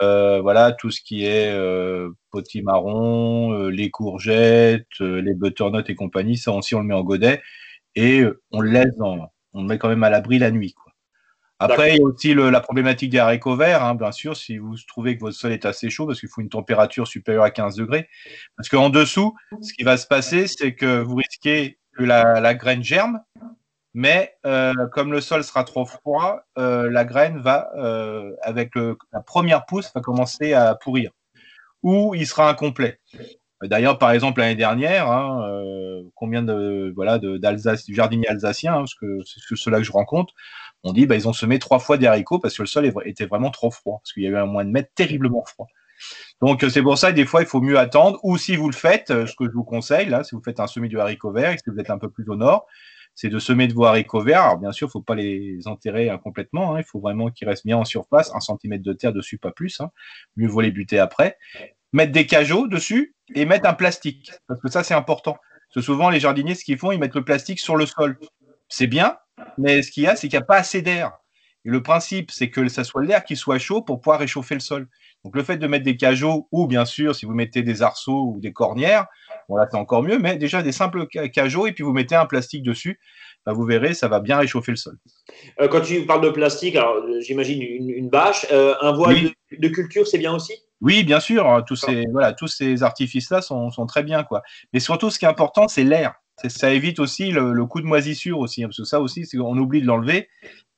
voilà, 0.00 0.73
tout 0.73 0.90
ce 0.90 1.00
qui 1.02 1.25
est 1.26 1.54
potimarron, 2.30 3.69
les 3.69 3.90
courgettes, 3.90 5.00
les 5.00 5.35
butternuts 5.35 5.85
et 5.88 5.95
compagnie, 5.95 6.38
ça 6.38 6.52
aussi 6.52 6.75
on 6.75 6.80
le 6.80 6.87
met 6.87 6.95
en 6.95 7.02
godet 7.04 7.42
et 7.97 8.25
on 8.52 8.61
le 8.61 8.71
laisse 8.71 8.97
dans, 8.97 9.33
on 9.52 9.62
le 9.62 9.69
met 9.69 9.78
quand 9.78 9.88
même 9.88 10.04
à 10.04 10.11
l'abri 10.11 10.38
la 10.38 10.50
nuit, 10.50 10.73
quoi. 10.75 10.89
Après, 11.61 11.90
il 11.90 11.99
y 11.99 12.00
a 12.00 12.05
aussi 12.05 12.33
la 12.35 12.61
problématique 12.61 13.11
des 13.11 13.19
haricots 13.19 13.55
verts, 13.55 13.85
hein, 13.85 13.95
bien 13.95 14.12
sûr, 14.12 14.35
si 14.35 14.57
vous 14.57 14.76
trouvez 14.88 15.17
que 15.17 15.21
votre 15.21 15.37
sol 15.37 15.52
est 15.52 15.67
assez 15.67 15.90
chaud, 15.90 16.07
parce 16.07 16.19
qu'il 16.19 16.31
faut 16.31 16.40
une 16.40 16.49
température 16.49 17.07
supérieure 17.07 17.45
à 17.45 17.50
15 17.50 17.76
degrés. 17.76 18.09
Parce 18.57 18.71
qu'en 18.71 18.88
dessous, 18.88 19.37
ce 19.61 19.75
qui 19.75 19.85
va 19.85 19.99
se 19.99 20.07
passer, 20.07 20.47
c'est 20.47 20.75
que 20.75 21.02
vous 21.02 21.17
risquez 21.17 21.79
que 21.93 22.02
la, 22.02 22.55
graine 22.55 22.83
germe, 22.83 23.21
mais 23.93 24.35
euh, 24.47 24.73
comme 24.93 25.12
le 25.12 25.21
sol 25.21 25.45
sera 25.45 25.64
trop 25.64 25.85
froid, 25.85 26.40
euh, 26.57 26.90
la 26.90 27.05
graine 27.05 27.38
va, 27.38 27.71
euh, 27.76 28.33
avec 28.40 28.75
la 28.76 29.21
première 29.21 29.67
pousse, 29.67 29.93
va 29.95 30.00
commencer 30.00 30.55
à 30.55 30.75
pourrir, 30.75 31.11
ou 31.83 32.14
il 32.14 32.26
sera 32.26 32.49
incomplet. 32.49 33.00
D'ailleurs, 33.62 33.99
par 33.99 34.12
exemple, 34.12 34.40
l'année 34.40 34.55
dernière, 34.55 35.11
hein, 35.11 35.47
combien 36.14 36.43
de 36.43 36.90
voilà 36.97 37.19
d'Alsace, 37.19 37.85
jardiniers 37.90 38.29
alsaciens, 38.29 38.73
hein, 38.73 38.79
parce 38.79 38.95
que 38.95 39.19
c'est 39.26 39.55
ceux-là 39.55 39.79
que 39.79 39.85
je 39.85 39.93
rencontre, 39.93 40.33
on 40.85 40.93
dit 40.93 41.07
bah, 41.07 41.17
ils 41.17 41.29
ont 41.29 41.33
semé 41.33 41.59
trois 41.59 41.79
fois 41.79 41.97
des 41.97 42.07
haricots 42.07 42.39
parce 42.39 42.57
que 42.57 42.63
le 42.63 42.69
sol 42.69 42.93
était 43.05 43.27
vraiment 43.27 43.51
trop 43.51 43.71
froid, 43.71 44.01
parce 44.03 44.13
qu'il 44.13 44.23
y 44.23 44.27
a 44.27 44.31
eu 44.31 44.37
un 44.37 44.47
mois 44.47 44.65
de 44.65 44.71
mai 44.71 44.89
terriblement 44.95 45.45
froid. 45.45 45.67
Donc 46.41 46.65
c'est 46.71 46.83
pour 46.83 46.97
ça 46.97 47.11
que 47.11 47.17
des 47.17 47.27
fois 47.27 47.43
il 47.43 47.47
faut 47.47 47.61
mieux 47.61 47.79
attendre, 47.79 48.19
ou 48.23 48.39
si 48.39 48.57
vous 48.57 48.69
le 48.69 48.75
faites, 48.75 49.11
euh, 49.11 49.27
ce 49.27 49.35
que 49.37 49.45
je 49.45 49.53
vous 49.53 49.65
conseille, 49.65 50.09
là, 50.09 50.25
si 50.25 50.35
vous 50.35 50.43
faites 50.43 50.61
un 50.61 50.67
semis 50.67 50.89
de 50.89 50.99
haricots 50.99 51.33
verts 51.33 51.53
et 51.53 51.57
que 51.57 51.71
vous 51.71 51.79
êtes 51.79 51.91
un 51.91 51.99
peu 51.99 52.11
plus 52.11 52.25
au 52.29 52.37
nord, 52.37 52.67
c'est 53.15 53.29
de 53.29 53.39
semer 53.39 53.69
de 53.69 53.75
vos 53.75 53.85
haricots 53.85 54.23
verts. 54.23 54.43
Alors 54.43 54.59
bien 54.59 54.73
sûr, 54.73 54.87
il 54.87 54.89
ne 54.89 54.93
faut 54.93 55.03
pas 55.03 55.15
les 55.15 55.67
enterrer 55.67 56.09
hein, 56.09 56.19
complètement, 56.19 56.75
hein. 56.75 56.79
il 56.79 56.85
faut 56.85 57.01
vraiment 57.01 57.31
qu'ils 57.31 57.49
restent 57.49 57.67
bien 57.67 57.77
en 57.77 57.85
surface, 57.85 58.35
un 58.35 58.41
centimètre 58.41 58.83
de 58.83 58.93
terre 58.93 59.13
dessus, 59.13 59.39
pas 59.39 59.51
plus. 59.51 59.81
Hein. 59.81 59.91
Mieux 60.37 60.49
vaut 60.49 60.63
les 60.63 60.71
buter 60.71 60.99
après. 60.99 61.37
Mettre 61.93 62.13
des 62.13 62.27
cajots 62.27 62.69
dessus 62.69 63.15
et 63.35 63.45
mettre 63.45 63.69
un 63.69 63.75
plastique, 63.75 64.31
parce 64.47 64.61
que 64.61 64.71
ça 64.71 64.83
c'est 64.83 64.95
important. 64.95 65.37
Parce 65.69 65.75
que 65.75 65.93
souvent 65.93 66.09
les 66.09 66.21
jardiniers, 66.21 66.55
ce 66.55 66.65
qu'ils 66.65 66.79
font, 66.79 66.93
ils 66.93 66.99
mettent 66.99 67.15
le 67.15 67.25
plastique 67.25 67.61
sur 67.61 67.77
le 67.77 67.87
sol. 67.87 68.19
C'est 68.69 68.87
bien, 68.87 69.19
mais 69.59 69.82
ce 69.82 69.90
qu'il 69.90 70.04
y 70.04 70.06
a, 70.06 70.16
c'est 70.16 70.28
qu'il 70.28 70.38
n'y 70.38 70.42
a 70.42 70.47
pas 70.47 70.59
assez 70.59 70.82
d'air. 70.82 71.12
Et 71.64 71.68
le 71.68 71.82
principe, 71.82 72.30
c'est 72.30 72.49
que 72.49 72.68
ça 72.68 72.85
soit 72.85 73.04
l'air 73.04 73.25
qui 73.25 73.37
soit 73.37 73.59
chaud 73.59 73.82
pour 73.82 74.00
pouvoir 74.00 74.20
réchauffer 74.20 74.54
le 74.54 74.61
sol. 74.61 74.88
Donc 75.25 75.37
le 75.37 75.42
fait 75.42 75.59
de 75.59 75.66
mettre 75.66 75.85
des 75.85 75.97
cajots 75.97 76.49
ou 76.50 76.66
bien 76.66 76.87
sûr 76.87 77.14
si 77.14 77.26
vous 77.26 77.35
mettez 77.35 77.62
des 77.62 77.82
arceaux 77.82 78.32
ou 78.35 78.40
des 78.40 78.52
cornières, 78.52 79.06
bon 79.49 79.56
là 79.56 79.66
c'est 79.70 79.76
encore 79.76 80.02
mieux, 80.02 80.18
mais 80.18 80.37
déjà 80.37 80.62
des 80.62 80.73
simples 80.73 81.06
cajots 81.06 81.66
et 81.66 81.73
puis 81.73 81.85
vous 81.85 81.92
mettez 81.92 82.14
un 82.14 82.25
plastique 82.25 82.62
dessus, 82.62 82.99
bah, 83.44 83.52
vous 83.52 83.64
verrez 83.64 83.92
ça 83.92 84.09
va 84.09 84.20
bien 84.20 84.38
réchauffer 84.38 84.73
le 84.73 84.76
sol. 84.76 84.97
Euh, 85.61 85.68
quand 85.68 85.82
tu 85.82 86.06
parles 86.06 86.23
de 86.23 86.30
plastique, 86.30 86.75
alors 86.75 87.04
j'imagine 87.20 87.61
une, 87.61 88.09
bâche, 88.09 88.47
euh, 88.50 88.75
un 88.80 88.92
voile 88.92 89.30
de, 89.52 89.68
culture 89.68 90.06
c'est 90.06 90.18
bien 90.18 90.32
aussi? 90.32 90.54
Oui 90.80 91.04
bien 91.04 91.20
sûr, 91.20 91.47
hein, 91.47 91.62
tous 91.66 91.76
ces 91.76 92.06
voilà 92.11 92.32
tous 92.32 92.49
ces 92.49 92.82
artifices 92.82 93.28
là 93.28 93.42
sont, 93.42 93.70
sont 93.70 93.85
très 93.85 94.02
bien 94.02 94.25
quoi. 94.25 94.40
Mais 94.73 94.80
surtout 94.80 95.11
ce 95.11 95.18
qui 95.18 95.26
est 95.26 95.28
important 95.28 95.68
c'est 95.68 95.85
l'air 95.85 96.14
ça 96.49 96.73
évite 96.73 96.99
aussi 96.99 97.30
le, 97.30 97.66
coup 97.66 97.80
de 97.80 97.87
moisissure 97.87 98.38
aussi, 98.38 98.62
hein, 98.62 98.68
parce 98.68 98.78
que 98.78 98.85
ça 98.85 99.00
aussi, 99.00 99.26
si 99.26 99.38
on 99.38 99.56
oublie 99.56 99.82
de 99.82 99.87
l'enlever, 99.87 100.28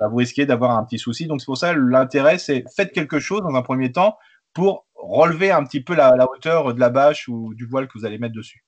bah, 0.01 0.09
vous 0.09 0.17
risquez 0.17 0.47
d'avoir 0.47 0.77
un 0.77 0.85
petit 0.85 0.99
souci. 0.99 1.27
Donc 1.27 1.41
c'est 1.41 1.47
pour 1.47 1.59
ça 1.59 1.75
l'intérêt, 1.75 2.39
c'est 2.39 2.65
faites 2.75 2.93
quelque 2.93 3.21
chose 3.21 3.43
dans 3.43 3.55
un 3.55 3.63
premier 3.63 3.93
temps 3.93 4.17
pour 4.55 4.87
relever 4.95 5.51
un 5.51 5.65
petit 5.65 5.81
peu 5.81 5.95
la, 5.95 6.15
hauteur 6.31 6.75
de 6.75 6.81
la 6.81 6.91
bâche 6.91 7.29
ou 7.29 7.55
du 7.55 7.67
voile 7.67 7.89
que 7.89 7.99
vous 7.99 8.05
allez 8.05 8.19
mettre 8.19 8.35
dessus. 8.35 8.65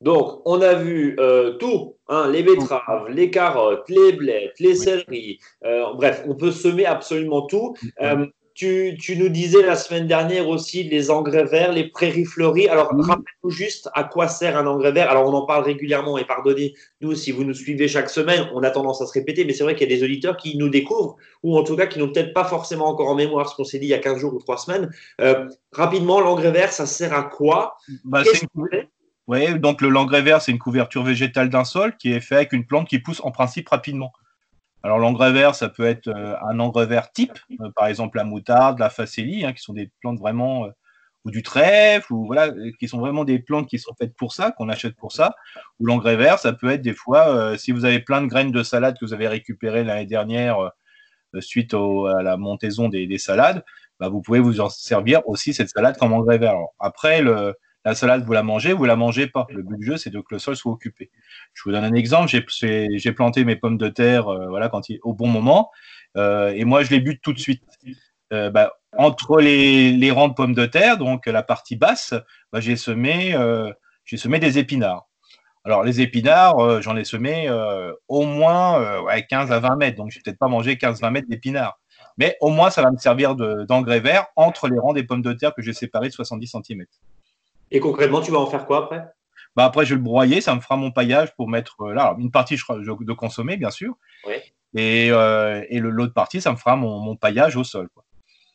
Donc, 0.00 0.42
on 0.44 0.60
a 0.60 0.74
vu 0.74 1.16
euh, 1.18 1.52
tout, 1.52 1.96
hein, 2.08 2.28
les 2.30 2.42
betteraves, 2.42 3.08
les 3.08 3.30
carottes, 3.30 3.88
les 3.88 4.12
blettes, 4.12 4.58
les 4.60 4.74
céleris. 4.74 5.38
Euh, 5.64 5.94
bref, 5.94 6.24
on 6.26 6.34
peut 6.34 6.50
semer 6.50 6.84
absolument 6.84 7.42
tout. 7.42 7.74
Euh, 8.02 8.26
tu, 8.54 9.16
nous 9.16 9.28
disais 9.28 9.62
la 9.62 9.74
semaine 9.74 10.06
dernière 10.06 10.48
aussi 10.48 10.84
les 10.84 11.10
engrais 11.10 11.44
verts, 11.44 11.72
les 11.72 11.88
prairies 11.88 12.24
fleuries. 12.24 12.68
Alors, 12.68 12.88
rappelle-nous 12.96 13.50
juste 13.50 13.90
à 13.94 14.04
quoi 14.04 14.28
sert 14.28 14.56
un 14.56 14.66
engrais 14.66 14.92
vert. 14.92 15.10
Alors, 15.10 15.28
on 15.28 15.34
en 15.34 15.44
parle 15.44 15.64
régulièrement 15.64 16.18
et 16.18 16.24
pardonnez-nous 16.24 17.14
si 17.16 17.32
vous 17.32 17.42
nous 17.42 17.54
suivez 17.54 17.88
chaque 17.88 18.08
semaine, 18.08 18.48
on 18.54 18.62
a 18.62 18.70
tendance 18.70 19.02
à 19.02 19.06
se 19.06 19.12
répéter, 19.12 19.44
mais 19.44 19.52
c'est 19.52 19.64
vrai 19.64 19.74
qu'il 19.74 19.90
y 19.90 19.92
a 19.92 19.96
des 19.96 20.04
auditeurs 20.04 20.36
qui 20.36 20.56
nous 20.56 20.68
découvrent 20.68 21.16
ou 21.42 21.58
en 21.58 21.64
tout 21.64 21.76
cas 21.76 21.86
qui 21.86 21.98
n'ont 21.98 22.08
peut-être 22.08 22.32
pas 22.32 22.44
forcément 22.44 22.86
encore 22.86 23.08
en 23.08 23.16
mémoire 23.16 23.48
ce 23.48 23.56
qu'on 23.56 23.64
s'est 23.64 23.78
dit 23.78 23.86
il 23.86 23.90
y 23.90 23.94
a 23.94 23.98
15 23.98 24.18
jours 24.18 24.34
ou 24.34 24.38
3 24.38 24.58
semaines. 24.58 24.90
Euh, 25.20 25.48
rapidement, 25.72 26.20
l'engrais 26.20 26.52
vert, 26.52 26.72
ça 26.72 26.86
sert 26.86 27.12
à 27.12 27.24
quoi? 27.24 27.76
Bah, 28.04 28.22
Oui, 29.26 29.58
donc 29.58 29.80
le 29.80 29.88
l'engrais 29.88 30.22
vert, 30.22 30.40
c'est 30.40 30.52
une 30.52 30.58
couverture 30.58 31.02
végétale 31.02 31.50
d'un 31.50 31.64
sol 31.64 31.96
qui 31.96 32.12
est 32.12 32.20
fait 32.20 32.36
avec 32.36 32.52
une 32.52 32.66
plante 32.66 32.88
qui 32.88 33.00
pousse 33.00 33.20
en 33.24 33.32
principe 33.32 33.68
rapidement. 33.68 34.12
Alors 34.84 34.98
l'engrais 34.98 35.32
vert, 35.32 35.54
ça 35.54 35.70
peut 35.70 35.86
être 35.86 36.08
euh, 36.08 36.36
un 36.46 36.60
engrais 36.60 36.84
vert 36.84 37.10
type, 37.10 37.38
euh, 37.62 37.70
par 37.74 37.86
exemple 37.86 38.18
la 38.18 38.24
moutarde, 38.24 38.78
la 38.78 38.90
facélie, 38.90 39.46
hein, 39.46 39.54
qui 39.54 39.62
sont 39.62 39.72
des 39.72 39.90
plantes 40.02 40.18
vraiment, 40.18 40.66
euh, 40.66 40.70
ou 41.24 41.30
du 41.30 41.42
trèfle, 41.42 42.12
ou 42.12 42.26
voilà, 42.26 42.52
qui 42.78 42.86
sont 42.86 42.98
vraiment 42.98 43.24
des 43.24 43.38
plantes 43.38 43.66
qui 43.66 43.78
sont 43.78 43.94
faites 43.98 44.14
pour 44.14 44.34
ça, 44.34 44.50
qu'on 44.50 44.68
achète 44.68 44.94
pour 44.94 45.10
ça. 45.10 45.34
Ou 45.80 45.86
l'engrais 45.86 46.16
vert, 46.16 46.38
ça 46.38 46.52
peut 46.52 46.68
être 46.68 46.82
des 46.82 46.92
fois, 46.92 47.56
si 47.56 47.72
vous 47.72 47.86
avez 47.86 47.98
plein 48.00 48.20
de 48.20 48.26
graines 48.26 48.52
de 48.52 48.62
salade 48.62 48.98
que 49.00 49.06
vous 49.06 49.14
avez 49.14 49.26
récupérées 49.26 49.84
l'année 49.84 50.04
dernière 50.04 50.58
suite 51.40 51.72
à 51.72 52.22
la 52.22 52.36
montaison 52.36 52.90
des, 52.90 53.16
salades, 53.16 53.64
bah, 53.98 54.10
vous 54.10 54.20
pouvez 54.20 54.38
vous 54.38 54.60
en 54.60 54.68
servir 54.68 55.22
aussi 55.26 55.54
cette 55.54 55.70
salade 55.70 55.96
comme 55.96 56.12
engrais 56.12 56.36
vert. 56.36 56.56
après, 56.78 57.22
le, 57.22 57.54
la 57.84 57.94
salade, 57.94 58.24
vous 58.24 58.32
la 58.32 58.42
mangez 58.42 58.72
ou 58.72 58.78
vous 58.78 58.84
la 58.86 58.96
mangez 58.96 59.26
pas? 59.26 59.46
Le 59.50 59.62
but 59.62 59.76
du 59.76 59.84
jeu, 59.84 59.96
c'est 59.96 60.10
que 60.10 60.18
le 60.30 60.38
sol 60.38 60.56
soit 60.56 60.72
occupé. 60.72 61.10
Je 61.52 61.62
vous 61.64 61.72
donne 61.72 61.84
un 61.84 61.92
exemple. 61.92 62.28
J'ai 62.28 63.12
planté 63.12 63.44
mes 63.44 63.56
pommes 63.56 63.76
de 63.76 63.88
terre 63.88 64.28
euh, 64.28 64.48
voilà, 64.48 64.70
au 65.02 65.12
bon 65.12 65.28
moment. 65.28 65.70
Euh, 66.16 66.52
et 66.54 66.64
moi, 66.64 66.82
je 66.82 66.90
les 66.90 67.00
bute 67.00 67.20
tout 67.22 67.34
de 67.34 67.38
suite. 67.38 67.62
Euh, 68.32 68.50
bah, 68.50 68.72
entre 68.96 69.38
les, 69.40 70.10
rangs 70.10 70.28
de 70.28 70.34
pommes 70.34 70.54
de 70.54 70.64
terre, 70.64 70.96
donc 70.96 71.26
la 71.26 71.42
partie 71.42 71.76
basse, 71.76 72.14
bah, 72.52 72.60
j'ai 72.60 72.76
semé, 72.76 73.36
des 74.40 74.58
épinards. 74.58 75.06
Alors, 75.66 75.82
les 75.82 76.00
épinards, 76.00 76.80
j'en 76.80 76.96
ai 76.96 77.04
semé 77.04 77.50
au 78.08 78.24
moins 78.24 79.04
15 79.28 79.52
à 79.52 79.60
20 79.60 79.76
mètres. 79.76 79.96
Donc, 79.98 80.10
je 80.10 80.18
vais 80.18 80.22
peut-être 80.24 80.38
pas 80.38 80.48
manger 80.48 80.76
15-20 80.76 81.10
mètres 81.10 81.28
d'épinards. 81.28 81.78
Mais 82.16 82.36
au 82.40 82.48
moins, 82.48 82.70
ça 82.70 82.82
va 82.82 82.90
me 82.90 82.98
servir 82.98 83.34
d'engrais 83.34 84.00
vert 84.00 84.26
entre 84.36 84.68
les 84.68 84.78
rangs 84.78 84.92
des 84.92 85.04
pommes 85.04 85.22
de 85.22 85.32
terre 85.32 85.52
que 85.54 85.62
j'ai 85.62 85.72
séparées 85.72 86.08
de 86.08 86.12
70 86.14 86.56
cm. 86.64 86.84
Et 87.74 87.80
concrètement, 87.80 88.20
tu 88.20 88.30
vas 88.30 88.38
en 88.38 88.46
faire 88.46 88.66
quoi 88.66 88.84
après? 88.84 89.04
Bah 89.56 89.64
après, 89.64 89.84
je 89.84 89.90
vais 89.90 89.96
le 89.96 90.02
broyer, 90.02 90.40
ça 90.40 90.54
me 90.54 90.60
fera 90.60 90.76
mon 90.76 90.92
paillage 90.92 91.34
pour 91.34 91.48
mettre 91.48 91.80
euh, 91.82 91.92
là. 91.92 92.14
une 92.18 92.30
partie 92.30 92.56
je, 92.56 92.64
de 92.72 93.12
consommer, 93.12 93.56
bien 93.56 93.70
sûr. 93.70 93.94
Et, 94.76 95.10
euh, 95.10 95.62
et 95.68 95.80
l'autre 95.80 96.14
partie, 96.14 96.40
ça 96.40 96.52
me 96.52 96.56
fera 96.56 96.76
mon, 96.76 97.00
mon 97.00 97.16
paillage 97.16 97.56
au 97.56 97.64
sol. 97.64 97.88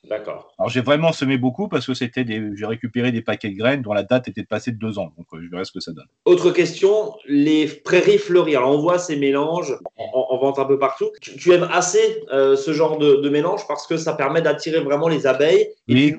D'accord. 0.05 0.53
Alors 0.57 0.69
j'ai 0.69 0.81
vraiment 0.81 1.11
semé 1.11 1.37
beaucoup 1.37 1.67
parce 1.67 1.85
que 1.85 1.93
c'était 1.93 2.23
des, 2.23 2.55
j'ai 2.55 2.65
récupéré 2.65 3.11
des 3.11 3.21
paquets 3.21 3.49
de 3.49 3.57
graines 3.57 3.81
dont 3.81 3.93
la 3.93 4.03
date 4.03 4.29
était 4.29 4.45
passée 4.45 4.71
de 4.71 4.77
deux 4.77 4.97
ans. 4.97 5.13
Donc 5.17 5.27
euh, 5.33 5.41
je 5.43 5.49
verrai 5.49 5.65
ce 5.65 5.73
que 5.73 5.81
ça 5.81 5.91
donne. 5.91 6.07
Autre 6.23 6.51
question, 6.51 7.13
les 7.27 7.67
prairies 7.67 8.17
fleuries. 8.17 8.55
Alors 8.55 8.71
on 8.71 8.79
voit 8.79 8.97
ces 8.97 9.17
mélanges 9.17 9.77
en, 9.97 10.28
vente 10.39 10.59
un 10.59 10.65
peu 10.65 10.79
partout. 10.79 11.11
Tu, 11.21 11.51
aimes 11.51 11.67
assez 11.71 12.23
euh, 12.31 12.55
ce 12.55 12.73
genre 12.73 12.97
de, 12.97 13.29
mélange 13.29 13.67
parce 13.67 13.85
que 13.85 13.97
ça 13.97 14.13
permet 14.13 14.41
d'attirer 14.41 14.79
vraiment 14.79 15.07
les 15.07 15.27
abeilles. 15.27 15.69
oui. 15.87 16.15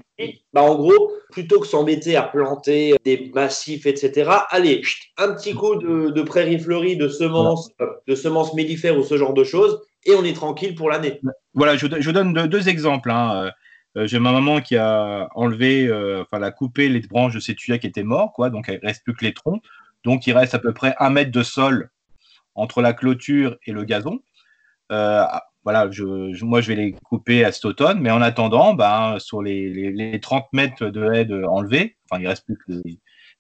bah, 0.52 0.62
en 0.62 0.76
gros, 0.76 1.12
plutôt 1.30 1.61
que 1.61 1.66
s'embêter 1.66 2.16
à 2.16 2.22
planter 2.22 2.94
des 3.04 3.30
massifs, 3.35 3.87
etc. 3.87 4.30
Allez, 4.50 4.83
un 5.18 5.35
petit 5.35 5.54
coup 5.54 5.76
de, 5.76 6.22
prairies 6.22 6.59
fleuries, 6.59 6.96
de 6.96 7.09
semences, 7.09 7.70
de 8.06 8.14
semences 8.14 8.54
mellifères 8.54 8.98
ou 8.98 9.02
ce 9.02 9.16
genre 9.16 9.35
de 9.35 9.44
choses, 9.44 9.80
et 10.04 10.14
on 10.14 10.24
est 10.24 10.35
tranquille 10.35 10.74
pour 10.74 10.90
l'année. 10.90 11.20
Voilà, 11.54 11.76
je, 11.76 11.87
je 11.98 12.11
donne 12.11 12.33
deux, 12.33 12.68
exemples. 12.68 13.11
Hein. 13.11 13.50
Euh, 13.96 14.06
j'ai 14.06 14.18
ma 14.18 14.33
maman 14.33 14.61
qui 14.61 14.76
a 14.76 15.28
enlevé, 15.35 15.87
euh, 15.87 16.22
enfin, 16.22 16.42
a 16.42 16.50
coupé 16.50 16.88
les 16.88 17.00
branches 17.00 17.35
de 17.35 17.40
ces 17.40 17.54
tuyaux 17.54 17.78
qui 17.78 17.87
étaient 17.87 18.04
morts, 18.04 18.33
quoi. 18.33 18.50
Donc, 18.50 18.66
il 18.68 18.78
reste 18.83 19.04
plus 19.04 19.14
que 19.14 19.24
les 19.24 19.35
troncs. 19.35 19.62
Donc, 20.04 20.26
il 20.26 20.33
reste 20.33 20.54
à 20.54 20.59
peu 20.59 20.72
près 20.72 20.94
un 20.98 21.11
mètre 21.11 21.33
de 21.33 21.42
sol 21.42 21.90
entre 22.61 22.83
la 22.83 22.92
clôture 22.92 23.57
et 23.66 23.73
le 23.73 23.85
gazon. 23.85 24.20
Euh, 24.92 25.25
voilà, 25.64 25.90
je, 25.90 26.05
moi, 26.44 26.61
je 26.61 26.68
vais 26.68 26.77
les 26.77 26.92
couper 26.92 27.44
à 27.44 27.53
cet 27.53 27.64
automne. 27.64 28.01
Mais 28.01 28.11
en 28.11 28.23
attendant, 28.23 28.75
ben, 28.75 29.18
sur 29.18 29.42
les, 29.42 29.68
les, 29.92 30.20
30 30.20 30.46
mètres 30.53 30.87
de 30.87 31.12
haie 31.12 31.44
enlevés, 31.46 31.96
enfin, 32.11 32.20
il 32.20 32.29
reste 32.29 32.44
plus 32.44 32.57
que 32.57 32.81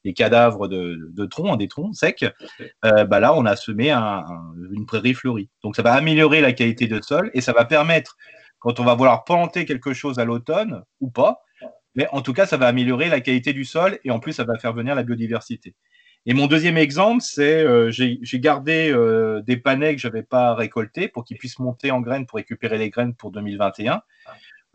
les, 0.04 0.14
cadavres 0.14 0.68
de, 0.68 1.10
de, 1.12 1.26
troncs, 1.26 1.52
hein, 1.52 1.56
des 1.56 1.68
troncs 1.68 1.94
secs. 1.94 2.24
ben 2.82 3.20
là, 3.20 3.34
on 3.34 3.44
a 3.46 3.56
semé 3.56 3.90
une 3.90 4.86
prairie 4.86 5.14
fleurie. 5.14 5.50
Donc, 5.62 5.76
ça 5.76 5.82
va 5.82 5.92
améliorer 5.92 6.40
la 6.40 6.52
qualité 6.52 6.86
de 6.86 7.00
sol 7.02 7.30
et 7.34 7.40
ça 7.40 7.52
va 7.52 7.64
permettre 7.64 8.16
quand 8.58 8.80
on 8.80 8.84
va 8.84 8.94
vouloir 8.94 9.24
planter 9.24 9.64
quelque 9.64 9.92
chose 9.92 10.18
à 10.18 10.24
l'automne 10.24 10.82
ou 11.00 11.10
pas. 11.10 11.42
Mais 11.94 12.06
en 12.12 12.22
tout 12.22 12.32
cas, 12.32 12.46
ça 12.46 12.56
va 12.56 12.68
améliorer 12.68 13.08
la 13.08 13.20
qualité 13.20 13.52
du 13.52 13.64
sol 13.64 13.98
et 14.04 14.10
en 14.10 14.20
plus, 14.20 14.32
ça 14.32 14.44
va 14.44 14.58
faire 14.58 14.72
venir 14.72 14.94
la 14.94 15.02
biodiversité. 15.02 15.74
Et 16.26 16.34
mon 16.34 16.46
deuxième 16.46 16.76
exemple, 16.76 17.22
c'est 17.22 17.64
euh, 17.64 17.90
j'ai 17.90 18.40
gardé 18.40 18.90
euh, 18.92 19.40
des 19.40 19.56
panais 19.56 19.94
que 19.94 20.00
je 20.00 20.06
n'avais 20.06 20.22
pas 20.22 20.54
récoltés 20.54 21.08
pour 21.08 21.24
qu'ils 21.24 21.38
puissent 21.38 21.58
monter 21.58 21.90
en 21.90 22.00
graines 22.00 22.26
pour 22.26 22.36
récupérer 22.36 22.76
les 22.76 22.90
graines 22.90 23.14
pour 23.14 23.30
2021. 23.30 24.02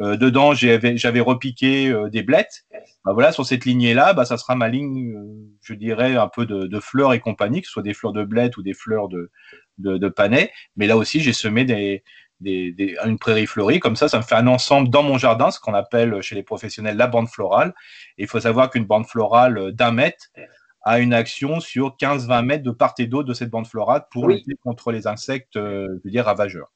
Euh, 0.02 0.18
dedans, 0.18 0.54
j'avais 0.54 1.20
repiqué 1.20 1.94
des 2.12 2.24
blettes. 2.24 2.66
Bah, 3.06 3.14
voilà, 3.14 3.32
sur 3.32 3.46
cette 3.46 3.64
lignée-là, 3.64 4.14
bah, 4.14 4.26
ça 4.26 4.38
sera 4.38 4.56
ma 4.56 4.68
ligne, 4.68 5.16
je 5.62 5.74
dirais, 5.76 6.16
un 6.16 6.28
peu 6.28 6.46
de, 6.46 6.80
fleurs 6.80 7.14
et 7.14 7.20
compagnie, 7.20 7.62
que 7.62 7.68
ce 7.68 7.74
soit 7.74 7.84
des 7.84 7.94
fleurs 7.94 8.12
de 8.12 8.24
blettes 8.24 8.58
ou 8.58 8.64
des 8.64 8.74
fleurs 8.74 9.08
de, 9.08 10.10
panais. 10.10 10.52
Mais 10.76 10.88
là 10.88 10.98
aussi, 10.98 11.22
j'ai 11.22 11.32
semé 11.32 12.02
une 12.44 13.20
prairie 13.20 13.46
fleurie. 13.46 13.80
Comme 13.80 13.96
ça, 13.96 14.10
ça 14.10 14.18
me 14.18 14.24
fait 14.24 14.36
un 14.36 14.48
ensemble 14.48 14.90
dans 14.90 15.04
mon 15.04 15.20
jardin, 15.20 15.52
ce 15.52 15.60
qu'on 15.60 15.76
appelle 15.76 16.22
chez 16.22 16.34
les 16.34 16.44
professionnels 16.44 16.98
la 16.98 17.08
bande 17.08 17.30
florale. 17.30 17.76
Et 18.18 18.24
il 18.24 18.28
faut 18.28 18.40
savoir 18.40 18.72
qu'une 18.72 18.86
bande 18.86 19.06
florale 19.06 19.72
d'un 19.74 19.92
mètre 19.92 20.26
a 20.86 21.00
une 21.00 21.14
action 21.14 21.60
sur 21.60 21.96
15-20 21.98 22.46
mètres 22.46 22.64
de 22.64 22.72
part 22.72 22.94
et 23.00 23.08
d'autre 23.08 23.28
de 23.28 23.34
cette 23.34 23.50
bande 23.50 23.68
florale 23.68 24.06
pour 24.12 24.28
lutter 24.28 24.54
contre 24.64 24.92
les 24.92 25.08
insectes, 25.08 25.58
euh, 25.58 25.88
je 25.90 26.02
veux 26.06 26.12
dire, 26.12 26.26
ravageurs. 26.26 26.72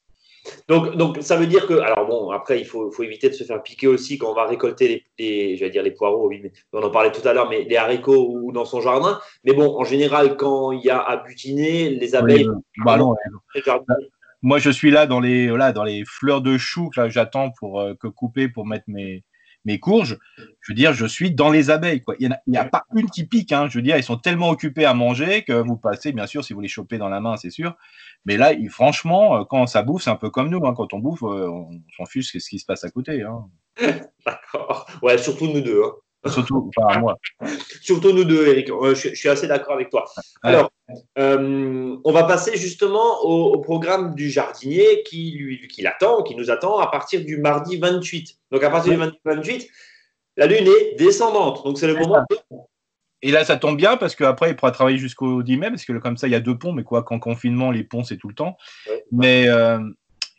Donc, 0.68 0.96
donc, 0.96 1.18
ça 1.20 1.36
veut 1.36 1.46
dire 1.46 1.66
que, 1.66 1.74
alors 1.74 2.06
bon, 2.06 2.30
après, 2.30 2.58
il 2.60 2.64
faut, 2.64 2.90
faut, 2.90 3.02
éviter 3.02 3.28
de 3.28 3.34
se 3.34 3.44
faire 3.44 3.62
piquer 3.62 3.86
aussi 3.86 4.18
quand 4.18 4.30
on 4.30 4.34
va 4.34 4.46
récolter 4.46 5.04
les, 5.18 5.56
les 5.56 5.70
dire 5.70 5.82
les 5.82 5.90
poireaux, 5.90 6.28
oui, 6.28 6.40
mais 6.42 6.50
on 6.72 6.82
en 6.82 6.90
parlait 6.90 7.12
tout 7.12 7.26
à 7.28 7.34
l'heure, 7.34 7.48
mais 7.48 7.64
les 7.64 7.76
haricots 7.76 8.30
ou 8.32 8.50
dans 8.50 8.64
son 8.64 8.80
jardin. 8.80 9.20
Mais 9.44 9.52
bon, 9.52 9.78
en 9.78 9.84
général, 9.84 10.36
quand 10.36 10.72
il 10.72 10.82
y 10.82 10.90
a 10.90 10.98
à 10.98 11.18
butiner, 11.18 11.90
les 11.90 12.14
abeilles. 12.14 12.48
bah 12.84 12.96
non, 12.96 13.14
moi, 14.42 14.58
je 14.58 14.70
suis 14.70 14.90
là 14.90 15.06
dans 15.06 15.20
les, 15.20 15.50
voilà, 15.50 15.72
dans 15.72 15.84
les 15.84 16.04
fleurs 16.06 16.40
de 16.40 16.56
chou 16.56 16.88
que 16.88 17.10
j'attends 17.10 17.50
pour 17.50 17.80
euh, 17.80 17.94
que 17.94 18.08
couper 18.08 18.48
pour 18.48 18.66
mettre 18.66 18.84
mes, 18.88 19.22
mes 19.64 19.78
courges. 19.78 20.18
Je 20.60 20.72
veux 20.72 20.74
dire, 20.74 20.92
je 20.92 21.06
suis 21.06 21.30
dans 21.30 21.50
les 21.50 21.70
abeilles. 21.70 22.02
Quoi. 22.02 22.14
Il 22.18 22.34
n'y 22.46 22.56
a, 22.56 22.64
pas 22.64 22.84
une 22.94 23.10
qui 23.10 23.24
pique. 23.24 23.52
Hein. 23.52 23.68
Je 23.68 23.78
veux 23.78 23.82
dire, 23.82 23.96
ils 23.96 24.02
sont 24.02 24.16
tellement 24.16 24.50
occupés 24.50 24.84
à 24.84 24.94
manger 24.94 25.42
que 25.42 25.52
vous 25.52 25.76
passez, 25.76 26.12
bien 26.12 26.26
sûr, 26.26 26.44
si 26.44 26.52
vous 26.52 26.60
les 26.60 26.68
chopez 26.68 26.98
dans 26.98 27.08
la 27.08 27.20
main, 27.20 27.36
c'est 27.36 27.50
sûr. 27.50 27.76
Mais 28.24 28.36
là, 28.36 28.52
franchement, 28.68 29.40
euh, 29.40 29.44
quand 29.44 29.66
ça 29.66 29.82
bouffe, 29.82 30.02
c'est 30.02 30.10
un 30.10 30.16
peu 30.16 30.30
comme 30.30 30.50
nous. 30.50 30.64
Hein. 30.66 30.74
Quand 30.76 30.92
on 30.94 30.98
bouffe, 30.98 31.22
euh, 31.22 31.48
on 31.48 31.80
s'en 31.96 32.06
fiche 32.06 32.32
ce 32.32 32.48
qui 32.48 32.58
se 32.58 32.66
passe 32.66 32.84
à 32.84 32.90
côté. 32.90 33.22
Hein. 33.22 33.46
D'accord. 34.26 34.86
Ouais, 35.02 35.18
surtout 35.18 35.46
nous 35.46 35.60
deux. 35.60 35.82
Surtout, 36.26 36.70
enfin, 36.76 36.98
moi. 36.98 37.16
Surtout 37.80 38.12
nous 38.12 38.24
deux, 38.24 38.46
Eric. 38.46 38.68
Je, 38.68 39.14
suis 39.14 39.28
assez 39.28 39.46
d'accord 39.46 39.74
avec 39.74 39.88
toi. 39.88 40.04
Alors, 40.42 40.70
euh, 41.18 41.96
on 42.04 42.12
va 42.12 42.24
passer 42.24 42.56
justement 42.56 43.22
au, 43.22 43.58
programme 43.60 44.14
du 44.14 44.28
jardinier 44.28 45.02
qui, 45.04 45.32
lui, 45.32 45.68
qui 45.68 45.82
l'attend, 45.82 46.22
qui 46.22 46.34
nous 46.34 46.50
attend 46.50 46.78
à 46.78 46.88
partir 46.88 47.24
du 47.24 47.38
mardi 47.38 47.78
28. 47.78 48.36
Donc, 48.50 48.62
à 48.62 48.70
partir 48.70 48.92
du 48.92 48.98
mardi 48.98 49.18
28, 49.24 49.68
la 50.36 50.46
lune 50.46 50.66
est 50.66 50.98
descendante. 50.98 51.64
Donc, 51.64 51.78
c'est 51.78 51.86
le 51.86 51.96
moment. 51.96 52.24
Et 53.22 53.30
là, 53.30 53.44
ça 53.44 53.56
tombe 53.56 53.76
bien 53.76 53.96
parce 53.96 54.14
qu'après, 54.14 54.50
il 54.50 54.56
pourra 54.56 54.72
travailler 54.72 54.98
jusqu'au 54.98 55.42
10 55.42 55.56
mai, 55.56 55.68
parce 55.70 55.84
que 55.84 55.92
comme 55.98 56.16
ça, 56.16 56.26
il 56.26 56.32
y 56.32 56.36
a 56.36 56.40
deux 56.40 56.56
ponts, 56.56 56.72
mais 56.72 56.84
quoi 56.84 57.02
qu'en 57.02 57.18
confinement, 57.18 57.70
les 57.70 57.84
ponts, 57.84 58.04
c'est 58.04 58.16
tout 58.16 58.28
le 58.28 58.34
temps. 58.34 58.56
Mais 59.12 59.48
euh, 59.48 59.78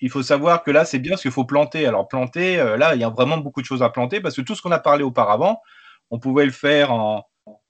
il 0.02 0.10
faut 0.10 0.24
savoir 0.24 0.64
que 0.64 0.72
là, 0.72 0.84
c'est 0.84 1.00
bien 1.00 1.12
parce 1.12 1.22
qu'il 1.22 1.32
faut 1.32 1.46
planter. 1.46 1.86
Alors, 1.86 2.08
planter, 2.08 2.60
euh, 2.60 2.76
là, 2.76 2.96
il 2.96 3.02
y 3.02 3.04
a 3.04 3.10
vraiment 3.10 3.38
beaucoup 3.38 3.62
de 3.62 3.66
choses 3.66 3.84
à 3.84 3.90
planter 3.90 4.20
parce 4.20 4.36
que 4.36 4.42
tout 4.42 4.56
ce 4.56 4.62
qu'on 4.62 4.72
a 4.72 4.80
parlé 4.80 5.04
auparavant, 5.04 5.62
on 6.10 6.20
pouvait 6.20 6.46
le 6.46 6.52
faire 6.52 6.92
en, 6.92 7.24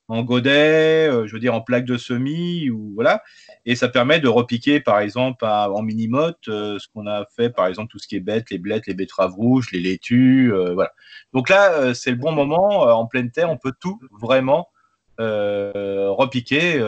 godet, 0.10 1.08
euh, 1.10 1.26
je 1.26 1.34
veux 1.34 1.40
dire 1.40 1.54
en 1.54 1.62
plaque 1.62 1.86
de 1.86 1.98
semis, 1.98 2.70
ou 2.70 2.92
voilà. 2.96 3.22
Et 3.66 3.76
ça 3.76 3.88
permet 3.88 4.20
de 4.20 4.28
repiquer, 4.28 4.80
par 4.80 5.00
exemple, 5.00 5.46
en 5.46 5.82
mini-motte, 5.82 6.48
euh, 6.48 6.80
ce 6.80 6.88
qu'on 6.94 7.08
a 7.08 7.26
fait, 7.36 7.50
par 7.50 7.68
exemple, 7.68 7.90
tout 7.92 8.00
ce 8.00 8.08
qui 8.08 8.16
est 8.16 8.22
bête, 8.22 8.50
les 8.50 8.58
blettes, 8.58 8.88
les 8.88 8.94
betteraves 8.94 9.34
rouges, 9.34 9.72
les 9.72 9.80
laitues, 9.80 10.54
voilà. 10.74 10.92
Donc 11.34 11.50
là, 11.50 11.94
c'est 11.94 12.12
le 12.12 12.18
bon 12.18 12.34
moment. 12.34 12.82
en 12.82 13.06
pleine 13.06 13.32
terre, 13.32 13.50
on 13.50 13.58
peut 13.58 13.74
tout 13.80 14.00
vraiment 14.12 14.70
repiquer, 15.18 16.80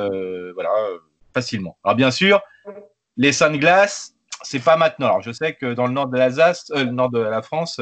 voilà, 0.54 0.72
facilement. 1.34 1.78
Alors, 1.86 1.96
bien 1.96 2.12
sûr, 2.12 2.42
les 3.16 3.32
seins 3.32 3.52
de 3.52 3.58
glace, 3.58 4.13
c'est 4.44 4.64
pas 4.64 4.78
maintenant. 4.78 5.08
Alors, 5.08 5.22
je 5.22 5.32
sais 5.32 5.56
que 5.56 5.74
dans 5.74 5.88
le 5.88 5.94
nord 5.94 6.08
de 6.08 6.18
l'Alsace, 6.18 6.72
euh, 6.72 6.84
le 6.84 6.92
nord 6.92 7.10
de 7.10 7.20
la 7.20 7.42
France, 7.42 7.82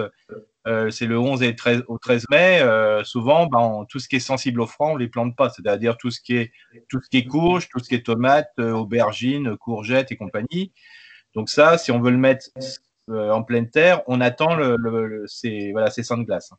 euh, 0.68 0.90
c'est 0.90 1.06
le 1.06 1.20
11 1.20 1.44
et 1.44 1.56
13, 1.56 1.84
au 1.88 1.98
13 1.98 2.26
mai. 2.30 2.62
Euh, 2.62 3.04
souvent, 3.04 3.48
ben, 3.48 3.86
tout 3.90 4.00
ce 4.00 4.08
qui 4.08 4.18
est 4.18 4.20
sensible 4.20 4.62
au 4.62 4.68
froid, 4.68 4.90
on 4.90 4.96
les 4.96 5.08
plante 5.08 5.36
pas. 5.36 5.50
C'est-à-dire 5.50 5.98
tout 5.98 6.12
ce 6.12 6.22
qui 6.22 6.38
est 6.38 6.52
tout 6.90 7.02
ce 7.02 7.10
qui 7.10 7.18
est 7.18 7.26
courge, 7.26 7.68
tout 7.70 7.80
ce 7.80 7.90
qui 7.90 7.96
est 7.96 8.06
tomates, 8.06 8.58
aubergines, 8.60 9.58
courgettes 9.58 10.12
et 10.12 10.18
compagnie. 10.18 10.72
Donc 11.36 11.50
ça, 11.50 11.78
si 11.78 11.92
on 11.92 12.00
veut 12.00 12.12
le 12.12 12.18
mettre 12.18 12.48
en 13.10 13.44
pleine 13.44 13.70
terre, 13.70 14.02
on 14.08 14.22
attend 14.22 14.56
le, 14.56 14.76
le, 14.78 15.26
ces 15.28 15.72
voilà 15.72 15.90
de 15.90 16.24
glace. 16.24 16.52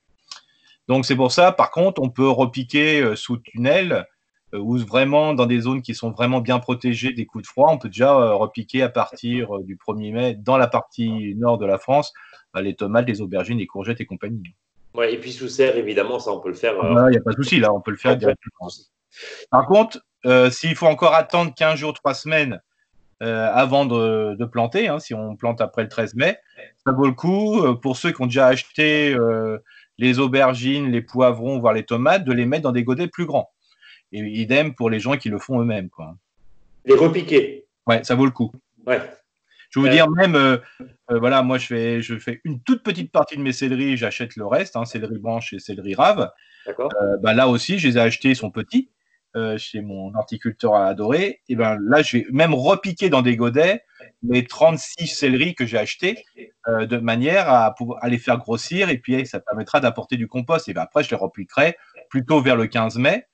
Donc 0.88 1.06
c'est 1.06 1.16
pour 1.16 1.32
ça. 1.32 1.52
Par 1.52 1.70
contre, 1.70 2.02
on 2.02 2.10
peut 2.10 2.28
repiquer 2.28 3.14
sous 3.16 3.36
tunnel 3.38 4.06
ou 4.58 4.76
vraiment 4.78 5.34
dans 5.34 5.46
des 5.46 5.60
zones 5.60 5.82
qui 5.82 5.94
sont 5.94 6.10
vraiment 6.10 6.40
bien 6.40 6.58
protégées 6.58 7.12
des 7.12 7.26
coups 7.26 7.42
de 7.44 7.48
froid, 7.48 7.70
on 7.70 7.78
peut 7.78 7.88
déjà 7.88 8.14
euh, 8.14 8.34
repiquer 8.34 8.82
à 8.82 8.88
partir 8.88 9.56
euh, 9.56 9.62
du 9.62 9.76
1er 9.76 10.12
mai 10.12 10.34
dans 10.34 10.58
la 10.58 10.66
partie 10.66 11.34
nord 11.36 11.58
de 11.58 11.66
la 11.66 11.78
France 11.78 12.12
les 12.54 12.74
tomates, 12.74 13.08
les 13.08 13.22
aubergines, 13.22 13.56
les 13.56 13.66
courgettes 13.66 14.02
et 14.02 14.04
compagnie. 14.04 14.42
Ouais, 14.94 15.14
et 15.14 15.16
puis 15.16 15.32
sous 15.32 15.48
serre, 15.48 15.78
évidemment, 15.78 16.18
ça 16.18 16.32
on 16.32 16.40
peut 16.40 16.50
le 16.50 16.54
faire. 16.54 16.74
Il 16.82 17.10
n'y 17.10 17.16
a 17.16 17.20
pas 17.22 17.30
de 17.30 17.36
souci, 17.36 17.58
là, 17.58 17.72
on 17.72 17.80
peut 17.80 17.92
le 17.92 17.96
faire 17.96 18.14
directement. 18.14 18.68
Par 19.50 19.66
contre, 19.66 20.04
s'il 20.50 20.76
faut 20.76 20.86
encore 20.86 21.14
attendre 21.14 21.54
15 21.54 21.78
jours, 21.78 21.94
3 21.94 22.12
semaines 22.12 22.60
avant 23.20 23.86
de, 23.86 24.44
planter, 24.44 24.88
hein, 24.88 24.98
si 24.98 25.14
on 25.14 25.34
plante 25.34 25.62
après 25.62 25.82
le 25.82 25.88
13 25.88 26.14
mai, 26.14 26.36
ça 26.84 26.92
vaut 26.92 27.06
le 27.06 27.12
coup 27.12 27.62
pour 27.80 27.96
ceux 27.96 28.12
qui 28.12 28.20
ont 28.20 28.26
déjà 28.26 28.48
acheté 28.48 29.16
les 29.96 30.18
aubergines, 30.18 30.90
les 30.90 31.00
poivrons, 31.00 31.58
voire 31.58 31.72
les 31.72 31.84
tomates, 31.84 32.24
de 32.24 32.32
les 32.34 32.44
mettre 32.44 32.64
dans 32.64 32.72
des 32.72 32.84
godets 32.84 33.08
plus 33.08 33.24
grands. 33.24 33.48
Et 34.12 34.20
idem 34.20 34.74
pour 34.74 34.90
les 34.90 35.00
gens 35.00 35.16
qui 35.16 35.28
le 35.28 35.38
font 35.38 35.60
eux-mêmes. 35.60 35.88
Quoi. 35.88 36.16
Les 36.84 36.94
repiquer. 36.94 37.66
Ouais, 37.86 38.04
ça 38.04 38.14
vaut 38.14 38.26
le 38.26 38.30
coup. 38.30 38.52
Ouais. 38.86 39.00
Je 39.72 39.80
veux 39.80 39.88
dire, 39.88 40.08
même, 40.10 40.34
euh, 40.34 40.58
euh, 41.10 41.18
voilà, 41.18 41.42
moi, 41.42 41.56
je 41.56 41.66
fais, 41.66 42.02
je 42.02 42.18
fais 42.18 42.42
une 42.44 42.60
toute 42.60 42.82
petite 42.82 43.10
partie 43.10 43.38
de 43.38 43.42
mes 43.42 43.52
céleris, 43.52 43.96
j'achète 43.96 44.36
le 44.36 44.46
reste, 44.46 44.76
hein, 44.76 44.84
céleri 44.84 45.18
branche 45.18 45.54
et 45.54 45.58
céleri 45.58 45.94
rave. 45.94 46.30
D'accord. 46.66 46.90
Euh, 47.00 47.16
bah, 47.22 47.32
là 47.32 47.48
aussi, 47.48 47.78
je 47.78 47.88
les 47.88 47.96
ai 47.96 48.00
achetés, 48.00 48.30
ils 48.30 48.36
sont 48.36 48.50
petits, 48.50 48.90
chez 49.56 49.80
mon 49.80 50.14
horticulteur 50.14 50.74
adoré. 50.74 51.40
Et 51.48 51.56
ben 51.56 51.78
là, 51.80 52.02
je 52.02 52.18
vais 52.18 52.26
même 52.30 52.52
repiquer 52.52 53.08
dans 53.08 53.22
des 53.22 53.34
godets 53.34 53.82
les 54.22 54.44
36 54.44 55.06
céleris 55.06 55.54
que 55.54 55.64
j'ai 55.64 55.78
achetés, 55.78 56.22
de 56.68 56.96
manière 56.98 57.48
à, 57.48 57.74
pouvoir, 57.74 57.98
à 58.04 58.10
les 58.10 58.18
faire 58.18 58.36
grossir, 58.36 58.90
et 58.90 58.98
puis 58.98 59.24
ça 59.24 59.40
permettra 59.40 59.80
d'apporter 59.80 60.18
du 60.18 60.28
compost. 60.28 60.68
Et 60.68 60.74
ben 60.74 60.82
après, 60.82 61.02
je 61.02 61.08
les 61.08 61.16
repiquerai 61.16 61.78
plutôt 62.10 62.42
vers 62.42 62.56
le 62.56 62.66
15 62.66 62.98
mai, 62.98 63.26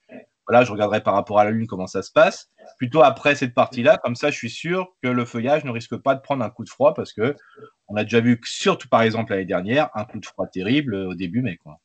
voilà, 0.49 0.65
je 0.65 0.71
regarderai 0.71 1.01
par 1.01 1.13
rapport 1.13 1.39
à 1.39 1.43
la 1.43 1.51
Lune 1.51 1.67
comment 1.67 1.85
ça 1.85 2.01
se 2.01 2.11
passe. 2.11 2.49
Plutôt 2.79 3.03
après 3.03 3.35
cette 3.35 3.53
partie-là, 3.53 3.99
comme 4.03 4.15
ça, 4.15 4.31
je 4.31 4.35
suis 4.35 4.49
sûr 4.49 4.87
que 5.03 5.07
le 5.07 5.23
feuillage 5.23 5.63
ne 5.63 5.69
risque 5.69 5.95
pas 5.97 6.15
de 6.15 6.21
prendre 6.21 6.43
un 6.43 6.49
coup 6.49 6.63
de 6.63 6.69
froid 6.69 6.95
parce 6.95 7.13
que 7.13 7.35
on 7.87 7.95
a 7.95 8.03
déjà 8.03 8.19
vu, 8.19 8.41
surtout 8.43 8.87
par 8.89 9.03
exemple 9.03 9.31
l'année 9.31 9.45
dernière, 9.45 9.89
un 9.93 10.05
coup 10.05 10.19
de 10.19 10.25
froid 10.25 10.47
terrible 10.47 10.95
au 10.95 11.13
début 11.13 11.43
mai. 11.43 11.57
Quoi. 11.57 11.77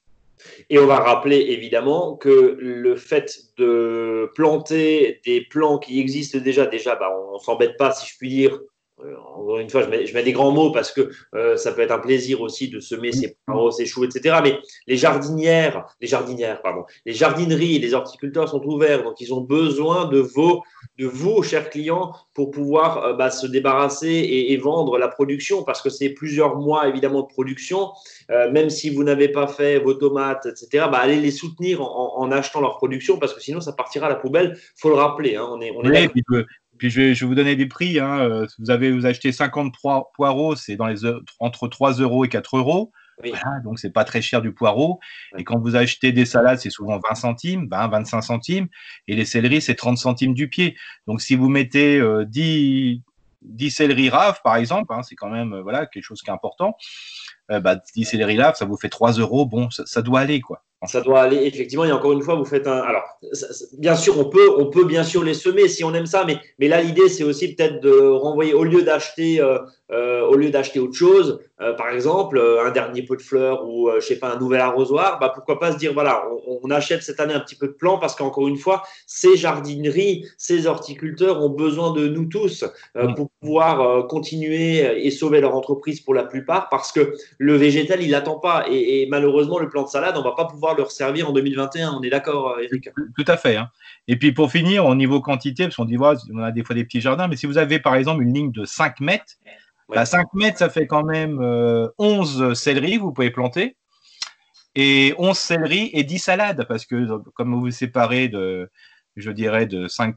Et 0.70 0.78
on 0.78 0.86
va 0.86 0.96
rappeler 0.96 1.36
évidemment 1.36 2.16
que 2.16 2.56
le 2.58 2.96
fait 2.96 3.30
de 3.58 4.30
planter 4.34 5.20
des 5.26 5.42
plants 5.42 5.78
qui 5.78 6.00
existent 6.00 6.38
déjà, 6.38 6.64
déjà, 6.66 6.96
bah, 6.96 7.14
on 7.30 7.34
ne 7.34 7.38
s'embête 7.40 7.76
pas, 7.76 7.92
si 7.92 8.10
je 8.10 8.16
puis 8.16 8.30
dire, 8.30 8.58
encore 8.98 9.58
une 9.58 9.68
fois, 9.68 9.82
je 9.82 9.88
mets, 10.14 10.22
des 10.22 10.32
grands 10.32 10.52
mots 10.52 10.70
parce 10.70 10.92
que 10.92 11.10
euh, 11.34 11.56
ça 11.56 11.72
peut 11.72 11.82
être 11.82 11.90
un 11.90 11.98
plaisir 11.98 12.40
aussi 12.40 12.68
de 12.68 12.78
semer 12.80 13.12
ses 13.12 13.36
poireaux, 13.44 13.70
ses 13.70 13.86
choux, 13.86 14.04
etc. 14.04 14.36
Mais 14.42 14.58
les 14.86 14.96
jardinières, 14.96 15.86
les 16.00 16.06
jardinières, 16.06 16.62
pardon, 16.62 16.84
les 17.04 17.12
jardineries, 17.12 17.78
les 17.78 17.94
horticulteurs 17.94 18.48
sont 18.48 18.62
ouverts, 18.64 19.02
donc 19.02 19.20
ils 19.20 19.34
ont 19.34 19.40
besoin 19.40 20.06
de 20.06 20.18
vos, 20.18 20.62
de 20.98 21.06
vous, 21.06 21.42
chers 21.42 21.70
clients, 21.70 22.12
pour 22.34 22.52
pouvoir 22.52 23.04
euh, 23.04 23.12
bah, 23.14 23.30
se 23.30 23.46
débarrasser 23.46 24.08
et, 24.08 24.56
vendre 24.56 24.98
la 24.98 25.08
production, 25.08 25.64
parce 25.64 25.82
que 25.82 25.90
c'est 25.90 26.10
plusieurs 26.10 26.56
mois 26.56 26.88
évidemment 26.88 27.22
de 27.22 27.26
production. 27.26 27.90
même 28.28 28.70
si 28.70 28.88
vous 28.88 29.02
n'avez 29.02 29.28
pas 29.28 29.48
fait 29.48 29.78
vos 29.78 29.94
tomates, 29.94 30.46
etc. 30.46 30.86
Bah, 30.90 30.98
allez 30.98 31.20
les 31.20 31.32
soutenir 31.32 31.82
en, 31.82 32.30
achetant 32.30 32.60
leur 32.60 32.76
production, 32.76 33.18
parce 33.18 33.34
que 33.34 33.40
sinon 33.40 33.60
ça 33.60 33.72
partira 33.72 34.06
à 34.06 34.08
la 34.08 34.14
poubelle. 34.14 34.56
Faut 34.76 34.88
le 34.88 34.94
rappeler. 34.94 35.34
Hein, 35.34 35.48
on 35.50 35.60
est, 35.60 35.72
on 35.72 35.82
est 35.82 36.08
puis 36.08 36.22
je 36.80 37.00
vais, 37.00 37.12
vous 37.14 37.34
donner 37.34 37.56
des 37.56 37.66
prix. 37.66 37.98
Hein. 37.98 38.18
Euh, 38.20 38.46
vous 38.58 38.70
avez 38.70 38.92
vous 38.92 39.06
achetez 39.06 39.32
53 39.32 40.12
poireaux, 40.14 40.56
c'est 40.56 40.76
dans 40.76 40.86
les 40.86 41.00
entre 41.40 41.68
3 41.68 41.94
euros 41.94 42.24
et 42.24 42.28
4 42.28 42.56
euros. 42.56 42.92
Voilà, 43.22 43.60
donc 43.62 43.78
c'est 43.78 43.92
pas 43.92 44.04
très 44.04 44.20
cher 44.20 44.42
du 44.42 44.52
poireau. 44.52 44.98
Et 45.38 45.44
quand 45.44 45.60
vous 45.60 45.76
achetez 45.76 46.10
des 46.10 46.24
salades, 46.24 46.58
c'est 46.58 46.70
souvent 46.70 46.98
20 46.98 47.14
centimes, 47.14 47.68
20, 47.70 47.88
25 47.88 48.22
centimes. 48.22 48.66
Et 49.06 49.14
les 49.14 49.24
céleris, 49.24 49.60
c'est 49.60 49.76
30 49.76 49.98
centimes 49.98 50.34
du 50.34 50.48
pied. 50.48 50.76
Donc 51.06 51.20
si 51.20 51.36
vous 51.36 51.48
mettez 51.48 51.98
10, 51.98 52.02
euh, 52.02 53.00
10 53.42 53.70
céleris 53.70 54.10
raves, 54.10 54.40
par 54.42 54.56
exemple, 54.56 54.92
hein, 54.92 55.02
c'est 55.04 55.14
quand 55.14 55.30
même 55.30 55.52
euh, 55.52 55.62
voilà, 55.62 55.86
quelque 55.86 56.02
chose 56.02 56.22
qui 56.22 56.30
est 56.30 56.32
important. 56.32 56.76
bah, 57.48 57.76
10 57.94 58.04
céleris 58.04 58.40
raves, 58.40 58.56
ça 58.56 58.64
vous 58.64 58.76
fait 58.76 58.88
3 58.88 59.12
euros. 59.12 59.46
Bon, 59.46 59.70
ça, 59.70 59.86
ça 59.86 60.02
doit 60.02 60.18
aller, 60.18 60.40
quoi. 60.40 60.64
Ça 60.86 61.00
doit 61.00 61.22
aller, 61.22 61.44
effectivement, 61.44 61.84
et 61.84 61.92
encore 61.92 62.12
une 62.12 62.22
fois, 62.22 62.34
vous 62.34 62.44
faites 62.44 62.66
un. 62.66 62.78
Alors, 62.78 63.04
bien 63.78 63.96
sûr, 63.96 64.18
on 64.18 64.24
peut, 64.24 64.50
on 64.58 64.66
peut 64.66 64.84
bien 64.84 65.04
sûr 65.04 65.22
les 65.22 65.34
semer 65.34 65.68
si 65.68 65.84
on 65.84 65.94
aime 65.94 66.06
ça, 66.06 66.24
mais, 66.26 66.38
mais 66.58 66.68
là, 66.68 66.80
l'idée, 66.80 67.08
c'est 67.08 67.24
aussi 67.24 67.54
peut-être 67.54 67.80
de 67.80 67.90
renvoyer, 67.90 68.54
au 68.54 68.64
lieu 68.64 68.82
d'acheter 68.82 69.40
euh, 69.40 69.58
euh, 69.92 70.22
au 70.22 70.36
lieu 70.36 70.48
d'acheter 70.48 70.80
autre 70.80 70.94
chose, 70.94 71.40
euh, 71.60 71.74
par 71.74 71.90
exemple 71.90 72.40
un 72.40 72.70
dernier 72.70 73.02
pot 73.02 73.16
de 73.16 73.22
fleurs 73.22 73.68
ou 73.68 73.90
je 73.96 74.00
sais 74.00 74.18
pas 74.18 74.32
un 74.32 74.38
nouvel 74.38 74.62
arrosoir, 74.62 75.18
bah 75.20 75.30
pourquoi 75.34 75.60
pas 75.60 75.72
se 75.72 75.76
dire 75.76 75.92
voilà 75.92 76.24
on, 76.62 76.70
achète 76.70 77.02
cette 77.02 77.20
année 77.20 77.34
un 77.34 77.40
petit 77.40 77.54
peu 77.54 77.68
de 77.68 77.74
plants 77.74 77.98
parce 77.98 78.16
qu'encore 78.16 78.48
une 78.48 78.56
fois 78.56 78.82
ces 79.06 79.36
jardineries, 79.36 80.24
ces 80.38 80.66
horticulteurs 80.66 81.44
ont 81.44 81.50
besoin 81.50 81.92
de 81.92 82.08
nous 82.08 82.24
tous 82.24 82.64
mm. 82.94 83.14
pour 83.14 83.28
pouvoir 83.42 84.06
continuer 84.08 85.06
et 85.06 85.10
sauver 85.10 85.42
leur 85.42 85.54
entreprise 85.54 86.00
pour 86.00 86.14
la 86.14 86.24
plupart 86.24 86.70
parce 86.70 86.90
que 86.90 87.14
le 87.36 87.54
végétal 87.54 88.02
il 88.02 88.12
n'attend 88.12 88.38
pas 88.38 88.64
et, 88.70 89.06
malheureusement 89.10 89.58
le 89.58 89.68
plan 89.68 89.82
de 89.82 89.88
salade 89.88 90.16
on 90.16 90.22
va 90.22 90.32
pas 90.32 90.46
pouvoir 90.46 90.73
leur 90.76 90.90
servir 90.90 91.28
en 91.28 91.32
2021 91.32 91.92
on 91.92 92.02
est 92.02 92.10
d'accord 92.10 92.56
Eric 92.60 92.90
Tout 93.16 93.24
à 93.26 93.36
fait. 93.36 93.56
Hein. 93.56 93.68
Et 94.08 94.16
puis 94.16 94.32
pour 94.32 94.50
finir 94.50 94.86
au 94.86 94.94
niveau 94.94 95.20
quantité 95.20 95.64
parce 95.64 95.76
qu'on 95.76 95.84
dit 95.84 95.96
voilà, 95.96 96.18
on 96.32 96.38
a 96.38 96.52
des 96.52 96.64
fois 96.64 96.74
des 96.74 96.84
petits 96.84 97.00
jardins 97.00 97.28
mais 97.28 97.36
si 97.36 97.46
vous 97.46 97.58
avez 97.58 97.78
par 97.78 97.94
exemple 97.94 98.22
une 98.22 98.34
ligne 98.34 98.52
de 98.52 98.64
5 98.64 99.00
mètres 99.00 99.34
5 99.92 100.22
bah, 100.22 100.28
mètres, 100.34 100.58
ça 100.58 100.68
fait 100.68 100.86
quand 100.86 101.04
même 101.04 101.38
11 101.98 102.42
euh, 102.42 102.54
céleris, 102.54 102.96
vous 102.96 103.12
pouvez 103.12 103.30
planter. 103.30 103.76
Et 104.74 105.14
11 105.18 105.36
céleris 105.36 105.90
et 105.92 106.02
10 106.02 106.18
salades, 106.18 106.66
parce 106.68 106.84
que 106.86 107.06
comme 107.34 107.54
vous 107.54 107.60
vous 107.60 107.70
séparez 107.70 108.28
de, 108.28 108.68
je 109.14 109.30
dirais, 109.30 109.66
de 109.66 109.86
5, 109.86 110.16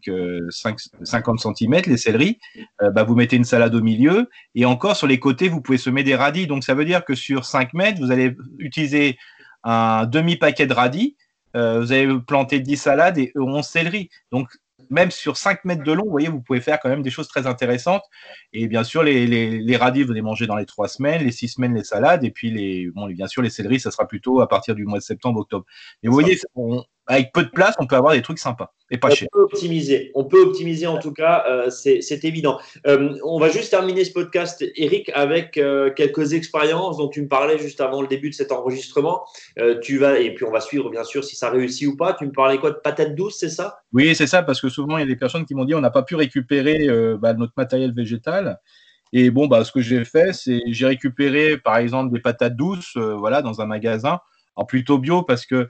50 1.04 1.40
cm 1.40 1.82
les 1.86 1.98
céleris, 1.98 2.40
euh, 2.82 2.90
bah, 2.90 3.04
vous 3.04 3.16
mettez 3.16 3.36
une 3.36 3.44
salade 3.44 3.76
au 3.76 3.82
milieu. 3.82 4.30
Et 4.56 4.66
encore, 4.66 4.96
sur 4.96 5.08
les 5.08 5.20
côtés, 5.20 5.50
vous 5.50 5.62
pouvez 5.62 5.78
semer 5.78 6.04
des 6.04 6.16
radis. 6.16 6.48
Donc, 6.48 6.64
ça 6.64 6.74
veut 6.74 6.86
dire 6.86 7.06
que 7.06 7.14
sur 7.14 7.46
5 7.46 7.74
mètres, 7.74 8.00
vous 8.00 8.12
allez 8.12 8.36
utiliser 8.58 9.18
un 9.64 10.06
demi-paquet 10.06 10.68
de 10.68 10.74
radis. 10.74 11.16
Euh, 11.56 11.80
vous 11.80 11.92
allez 11.92 12.08
planter 12.20 12.60
10 12.60 12.78
salades 12.78 13.18
et 13.18 13.32
11 13.36 13.66
céleris. 13.66 14.10
Donc, 14.32 14.50
même 14.90 15.12
sur 15.12 15.38
5 15.38 15.66
mètres 15.66 15.84
de 15.84 15.92
long, 15.92 16.06
vous 16.06 16.12
voyez, 16.12 16.30
vous 16.30 16.42
pouvez 16.42 16.62
faire 16.62 16.80
quand 16.80 16.90
même 16.90 17.02
des 17.02 17.10
choses 17.10 17.28
très 17.28 17.48
intéressantes. 17.48 18.04
Et 18.54 18.68
bien 18.68 18.84
sûr, 18.84 19.04
les, 19.04 19.26
les, 19.28 19.78
radis, 19.78 20.04
vous 20.04 20.14
les 20.14 20.22
manger 20.22 20.48
dans 20.48 20.56
les 20.56 20.66
3 20.66 20.88
semaines, 20.88 21.24
les 21.24 21.32
6 21.32 21.50
semaines, 21.50 21.76
les 21.76 21.84
salades. 21.84 22.24
Et 22.24 22.32
puis, 22.32 22.52
les, 22.52 22.90
bon, 22.92 23.08
bien 23.08 23.28
sûr, 23.28 23.42
les 23.42 23.50
céleris, 23.50 23.80
ça 23.80 23.92
sera 23.92 24.08
plutôt 24.08 24.42
à 24.42 24.48
partir 24.48 24.76
du 24.76 24.86
mois 24.86 25.00
de 25.00 25.04
septembre, 25.04 25.40
octobre. 25.40 25.66
Et 26.04 26.08
vous 26.08 26.14
voyez, 26.14 26.38
avec 27.08 27.32
peu 27.34 27.44
de 27.44 27.50
place, 27.50 27.76
on 27.80 27.88
peut 27.88 27.96
avoir 27.96 28.14
des 28.14 28.22
trucs 28.22 28.40
sympas 28.40 28.74
et 28.90 28.98
pas 28.98 29.10
on 29.10 29.16
cher. 29.16 29.28
Peut 29.32 29.42
optimiser. 29.42 30.12
On 30.16 30.26
peut 30.26 30.42
optimiser 30.42 30.88
en 30.88 31.00
tout 31.00 31.14
cas, 31.14 31.46
euh, 31.48 31.70
c'est 31.70 32.24
évident. 32.24 32.60
Euh, 32.86 33.18
on 33.24 33.40
va 33.40 33.50
juste 33.50 33.72
terminer 33.72 34.06
ce 34.06 34.12
podcast, 34.12 34.64
Eric, 34.76 35.10
avec 35.14 35.58
euh, 35.58 35.92
quelques 35.92 36.34
expériences 36.34 36.98
dont 36.98 37.08
tu 37.08 37.22
me 37.22 37.28
parlais 37.28 37.58
juste 37.58 37.82
avant 37.82 38.02
le 38.02 38.08
début 38.08 38.30
de 38.30 38.36
cet 38.36 38.52
enregistrement. 38.52 39.26
tu 39.82 39.98
vas 39.98 40.20
et 40.20 40.34
puis 40.34 40.46
on 40.46 40.52
va 40.52 40.60
suivre 40.60 40.90
bien 40.90 41.04
sûr 41.04 41.24
si 41.24 41.36
ça 41.36 41.50
réussit 41.50 41.88
ou 41.88 41.96
pas. 41.96 42.14
Tu 42.14 42.26
me 42.26 42.32
parlais 42.32 42.58
quoi 42.58 42.72
de 42.72 42.78
patates 42.78 43.16
douces, 43.16 43.38
c'est 43.40 43.50
ça? 43.50 43.80
Oui, 43.94 44.14
c'est 44.16 44.28
ça 44.28 44.44
parce 44.44 44.62
que 44.62 44.70
souvent 44.70 44.98
il 44.98 45.02
y 45.02 45.04
a 45.04 45.08
des 45.08 45.16
personnes 45.16 45.46
qui 45.46 45.56
m'ont 45.56 45.66
dit 45.66 45.76
on 45.76 45.82
n'a 45.82 45.90
pas 45.90 46.04
pu 46.04 46.16
récupérer 46.16 46.88
bah, 47.20 47.34
notre 47.34 47.54
matériel 47.58 47.94
végétal. 47.94 48.60
Et 49.14 49.32
bon, 49.32 49.48
bah, 49.48 49.64
ce 49.64 49.72
que 49.72 49.80
j'ai 49.80 50.04
fait, 50.04 50.34
c'est 50.34 50.62
j'ai 50.68 50.86
récupéré 50.86 51.58
par 51.58 51.78
exemple 51.78 52.14
des 52.14 52.20
patates 52.20 52.58
douces, 52.58 52.98
voilà, 52.98 53.42
dans 53.42 53.62
un 53.62 53.66
magasin 53.66 54.20
Plutôt 54.66 54.98
bio 54.98 55.24
parce 55.24 55.46
que 55.46 55.70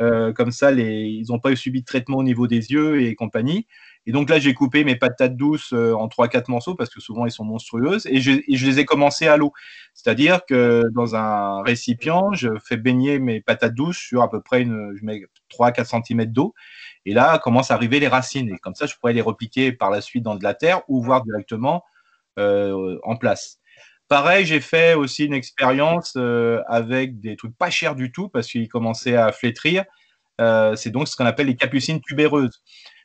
euh, 0.00 0.32
comme 0.32 0.50
ça, 0.50 0.72
ils 0.72 1.24
n'ont 1.28 1.38
pas 1.38 1.54
subi 1.56 1.80
de 1.80 1.86
traitement 1.86 2.18
au 2.18 2.22
niveau 2.22 2.46
des 2.46 2.72
yeux 2.72 3.02
et 3.02 3.14
compagnie. 3.14 3.66
Et 4.06 4.12
donc 4.12 4.28
là, 4.28 4.38
j'ai 4.38 4.52
coupé 4.52 4.84
mes 4.84 4.96
patates 4.96 5.36
douces 5.36 5.72
euh, 5.72 5.94
en 5.94 6.08
3-4 6.08 6.50
morceaux 6.50 6.74
parce 6.74 6.90
que 6.90 7.00
souvent 7.00 7.24
elles 7.24 7.32
sont 7.32 7.44
monstrueuses 7.44 8.06
et 8.06 8.20
je, 8.20 8.32
et 8.32 8.56
je 8.56 8.66
les 8.66 8.80
ai 8.80 8.84
commencées 8.84 9.28
à 9.28 9.36
l'eau. 9.36 9.52
C'est-à-dire 9.94 10.44
que 10.44 10.82
dans 10.92 11.16
un 11.16 11.62
récipient, 11.62 12.32
je 12.34 12.48
fais 12.62 12.76
baigner 12.76 13.18
mes 13.18 13.40
patates 13.40 13.74
douces 13.74 13.98
sur 13.98 14.22
à 14.22 14.30
peu 14.30 14.42
près 14.42 14.62
une, 14.62 14.94
je 14.94 15.04
mets 15.04 15.22
3-4 15.50 16.02
cm 16.04 16.26
d'eau. 16.26 16.54
Et 17.06 17.14
là, 17.14 17.38
commencent 17.38 17.70
à 17.70 17.74
arriver 17.74 18.00
les 18.00 18.08
racines. 18.08 18.50
Et 18.50 18.58
comme 18.58 18.74
ça, 18.74 18.86
je 18.86 18.94
pourrais 18.96 19.12
les 19.12 19.22
repiquer 19.22 19.72
par 19.72 19.90
la 19.90 20.00
suite 20.00 20.22
dans 20.22 20.34
de 20.34 20.44
la 20.44 20.54
terre 20.54 20.82
ou 20.88 21.02
voir 21.02 21.22
directement 21.22 21.84
euh, 22.38 22.98
en 23.04 23.16
place. 23.16 23.58
Pareil, 24.14 24.46
j'ai 24.46 24.60
fait 24.60 24.94
aussi 24.94 25.24
une 25.24 25.34
expérience 25.34 26.14
euh, 26.16 26.62
avec 26.68 27.18
des 27.18 27.34
trucs 27.34 27.58
pas 27.58 27.68
chers 27.68 27.96
du 27.96 28.12
tout 28.12 28.28
parce 28.28 28.46
qu'ils 28.46 28.68
commençaient 28.68 29.16
à 29.16 29.32
flétrir. 29.32 29.84
Euh, 30.40 30.76
c'est 30.76 30.90
donc 30.90 31.08
ce 31.08 31.16
qu'on 31.16 31.26
appelle 31.26 31.48
les 31.48 31.56
capucines 31.56 32.00
tubéreuses. 32.00 32.62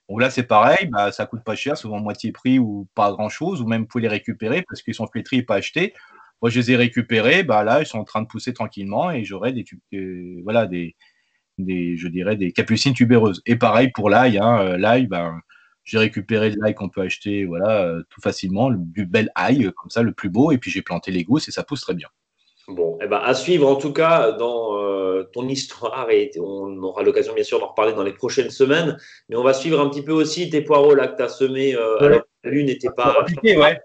Donc 0.07 0.21
là, 0.21 0.29
c'est 0.29 0.43
pareil, 0.43 0.85
bah, 0.85 1.11
ça 1.11 1.25
coûte 1.25 1.43
pas 1.43 1.55
cher, 1.55 1.75
souvent 1.77 1.99
moitié 1.99 2.31
prix 2.31 2.59
ou 2.59 2.87
pas 2.93 3.11
grand 3.11 3.29
chose, 3.29 3.59
ou 3.59 3.65
même 3.65 3.81
vous 3.81 3.87
pouvez 3.87 4.03
les 4.03 4.07
récupérer 4.07 4.63
parce 4.69 4.83
qu'ils 4.83 4.93
sont 4.93 5.07
flétris 5.07 5.37
et 5.37 5.41
pas 5.41 5.55
achetés. 5.55 5.95
Moi, 6.43 6.51
je 6.51 6.59
les 6.59 6.73
ai 6.73 6.75
récupérés, 6.75 7.41
bah 7.41 7.63
là, 7.63 7.81
ils 7.81 7.87
sont 7.87 7.97
en 7.97 8.03
train 8.03 8.21
de 8.21 8.27
pousser 8.27 8.53
tranquillement 8.53 9.09
et 9.09 9.23
j'aurai 9.23 9.51
des, 9.51 9.65
euh, 9.95 10.41
voilà, 10.43 10.67
des, 10.67 10.95
je 11.57 12.07
dirais, 12.07 12.35
des 12.35 12.51
capucines 12.51 12.93
tubéreuses. 12.93 13.41
Et 13.47 13.55
pareil 13.55 13.89
pour 13.95 14.11
l'ail, 14.11 14.37
hein, 14.37 14.77
l'ail, 14.77 15.07
ben, 15.07 15.39
j'ai 15.89 15.97
récupéré 15.97 16.51
de 16.51 16.57
l'ail 16.61 16.75
qu'on 16.75 16.87
peut 16.87 17.01
acheter 17.01 17.45
voilà, 17.45 17.83
euh, 17.83 18.03
tout 18.11 18.21
facilement, 18.21 18.69
du 18.69 19.05
bel 19.05 19.31
ail, 19.33 19.65
euh, 19.65 19.71
comme 19.71 19.89
ça, 19.89 20.03
le 20.03 20.11
plus 20.11 20.29
beau, 20.29 20.51
et 20.51 20.59
puis 20.59 20.69
j'ai 20.69 20.83
planté 20.83 21.11
les 21.11 21.23
gousses 21.23 21.47
et 21.47 21.51
ça 21.51 21.63
pousse 21.63 21.81
très 21.81 21.95
bien. 21.95 22.07
Bon, 22.67 22.99
eh 23.01 23.07
ben, 23.07 23.17
à 23.17 23.33
suivre 23.33 23.67
en 23.67 23.75
tout 23.75 23.91
cas 23.91 24.31
dans 24.33 24.77
euh, 24.77 25.23
ton 25.33 25.47
histoire 25.47 26.11
et 26.11 26.29
on 26.39 26.77
aura 26.83 27.01
l'occasion 27.01 27.33
bien 27.33 27.43
sûr 27.43 27.59
d'en 27.59 27.69
reparler 27.69 27.93
dans 27.93 28.03
les 28.03 28.13
prochaines 28.13 28.51
semaines, 28.51 28.97
mais 29.27 29.35
on 29.35 29.41
va 29.41 29.53
suivre 29.53 29.79
un 29.79 29.89
petit 29.89 30.03
peu 30.03 30.11
aussi 30.11 30.51
tes 30.51 30.61
poireaux 30.61 30.93
là 30.93 31.07
que 31.07 31.17
tu 31.17 31.23
as 31.23 31.29
semés 31.29 31.73
alors 31.73 32.21
que 32.21 32.27
la 32.43 32.51
lune 32.51 32.67
n'était 32.67 32.91
pas. 32.95 33.23
Piqué, 33.25 33.57
ouais. 33.57 33.79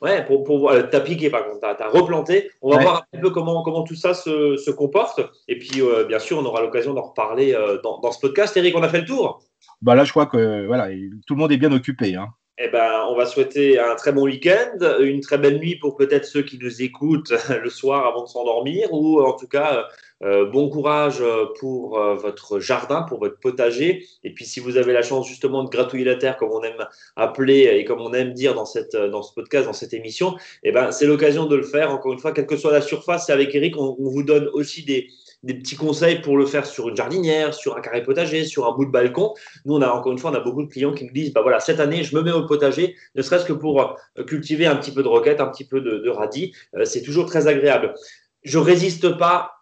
Ouais, 0.00 0.24
pour, 0.24 0.44
pour 0.44 0.60
voir, 0.60 0.88
t'as 0.88 1.00
piqué 1.00 1.28
par 1.28 1.44
contre, 1.44 1.58
t'as 1.58 1.84
as 1.84 1.88
replanté. 1.88 2.52
On 2.62 2.70
va 2.70 2.80
voir 2.80 2.96
un 2.98 3.02
petit 3.10 3.20
peu 3.20 3.30
comment, 3.30 3.64
comment 3.64 3.82
tout 3.82 3.96
ça 3.96 4.14
se, 4.14 4.56
se 4.56 4.70
comporte. 4.70 5.20
Et 5.48 5.58
puis, 5.58 5.82
bien 6.06 6.20
sûr, 6.20 6.38
on 6.38 6.44
aura 6.44 6.62
l'occasion 6.62 6.94
d'en 6.94 7.02
reparler 7.02 7.52
dans, 7.82 7.98
dans, 7.98 8.12
ce 8.12 8.20
podcast. 8.20 8.56
Eric, 8.56 8.76
on 8.76 8.84
a 8.84 8.88
fait 8.88 9.00
le 9.00 9.06
tour? 9.06 9.42
Bah 9.82 9.94
là, 9.94 10.04
je 10.04 10.10
crois 10.10 10.26
que 10.26 10.66
voilà, 10.66 10.88
tout 11.26 11.34
le 11.34 11.40
monde 11.40 11.52
est 11.52 11.58
bien 11.58 11.72
occupé. 11.72 12.14
Hein. 12.16 12.28
Eh 12.60 12.68
ben, 12.68 13.06
on 13.08 13.14
va 13.14 13.24
souhaiter 13.24 13.78
un 13.78 13.94
très 13.94 14.10
bon 14.10 14.24
week-end, 14.24 14.78
une 14.98 15.20
très 15.20 15.38
belle 15.38 15.58
nuit 15.58 15.76
pour 15.76 15.94
peut-être 15.96 16.24
ceux 16.24 16.42
qui 16.42 16.58
nous 16.58 16.82
écoutent 16.82 17.32
le 17.62 17.70
soir 17.70 18.04
avant 18.04 18.24
de 18.24 18.28
s'endormir, 18.28 18.92
ou 18.92 19.20
en 19.20 19.34
tout 19.34 19.46
cas, 19.46 19.86
euh, 20.24 20.44
bon 20.50 20.68
courage 20.68 21.22
pour 21.60 22.00
euh, 22.00 22.16
votre 22.16 22.58
jardin, 22.58 23.02
pour 23.02 23.20
votre 23.20 23.38
potager. 23.38 24.04
Et 24.24 24.34
puis, 24.34 24.44
si 24.44 24.58
vous 24.58 24.76
avez 24.76 24.92
la 24.92 25.02
chance 25.02 25.28
justement 25.28 25.62
de 25.62 25.70
gratouiller 25.70 26.04
la 26.04 26.16
terre, 26.16 26.36
comme 26.36 26.50
on 26.50 26.64
aime 26.64 26.84
appeler 27.14 27.70
et 27.76 27.84
comme 27.84 28.00
on 28.00 28.12
aime 28.12 28.32
dire 28.32 28.54
dans, 28.54 28.66
cette, 28.66 28.96
dans 28.96 29.22
ce 29.22 29.32
podcast, 29.32 29.66
dans 29.66 29.72
cette 29.72 29.94
émission, 29.94 30.34
eh 30.64 30.72
ben, 30.72 30.90
c'est 30.90 31.06
l'occasion 31.06 31.46
de 31.46 31.54
le 31.54 31.62
faire. 31.62 31.92
Encore 31.92 32.12
une 32.12 32.18
fois, 32.18 32.32
quelle 32.32 32.46
que 32.46 32.56
soit 32.56 32.72
la 32.72 32.80
surface, 32.80 33.30
avec 33.30 33.54
Eric, 33.54 33.76
on 33.78 33.94
vous 34.00 34.24
donne 34.24 34.48
aussi 34.52 34.84
des, 34.84 35.06
des 35.42 35.54
petits 35.54 35.76
conseils 35.76 36.20
pour 36.20 36.36
le 36.36 36.46
faire 36.46 36.66
sur 36.66 36.88
une 36.88 36.96
jardinière, 36.96 37.54
sur 37.54 37.76
un 37.76 37.80
carré 37.80 38.02
potager, 38.02 38.44
sur 38.44 38.66
un 38.66 38.72
bout 38.72 38.84
de 38.84 38.90
balcon. 38.90 39.34
Nous, 39.64 39.74
on 39.74 39.82
a 39.82 39.88
encore 39.88 40.12
une 40.12 40.18
fois, 40.18 40.30
on 40.30 40.34
a 40.34 40.40
beaucoup 40.40 40.64
de 40.64 40.68
clients 40.68 40.92
qui 40.92 41.04
nous 41.04 41.12
disent, 41.12 41.32
bah 41.32 41.42
voilà, 41.42 41.60
cette 41.60 41.80
année, 41.80 42.02
je 42.02 42.16
me 42.16 42.22
mets 42.22 42.32
au 42.32 42.44
potager, 42.46 42.96
ne 43.14 43.22
serait-ce 43.22 43.44
que 43.44 43.52
pour 43.52 43.80
euh, 43.80 44.24
cultiver 44.24 44.66
un 44.66 44.76
petit 44.76 44.92
peu 44.92 45.02
de 45.02 45.08
roquette, 45.08 45.40
un 45.40 45.46
petit 45.46 45.66
peu 45.66 45.80
de, 45.80 46.08
radis. 46.08 46.54
Euh, 46.76 46.84
c'est 46.84 47.02
toujours 47.02 47.26
très 47.26 47.46
agréable. 47.46 47.94
Je 48.42 48.58
résiste 48.58 49.16
pas 49.16 49.52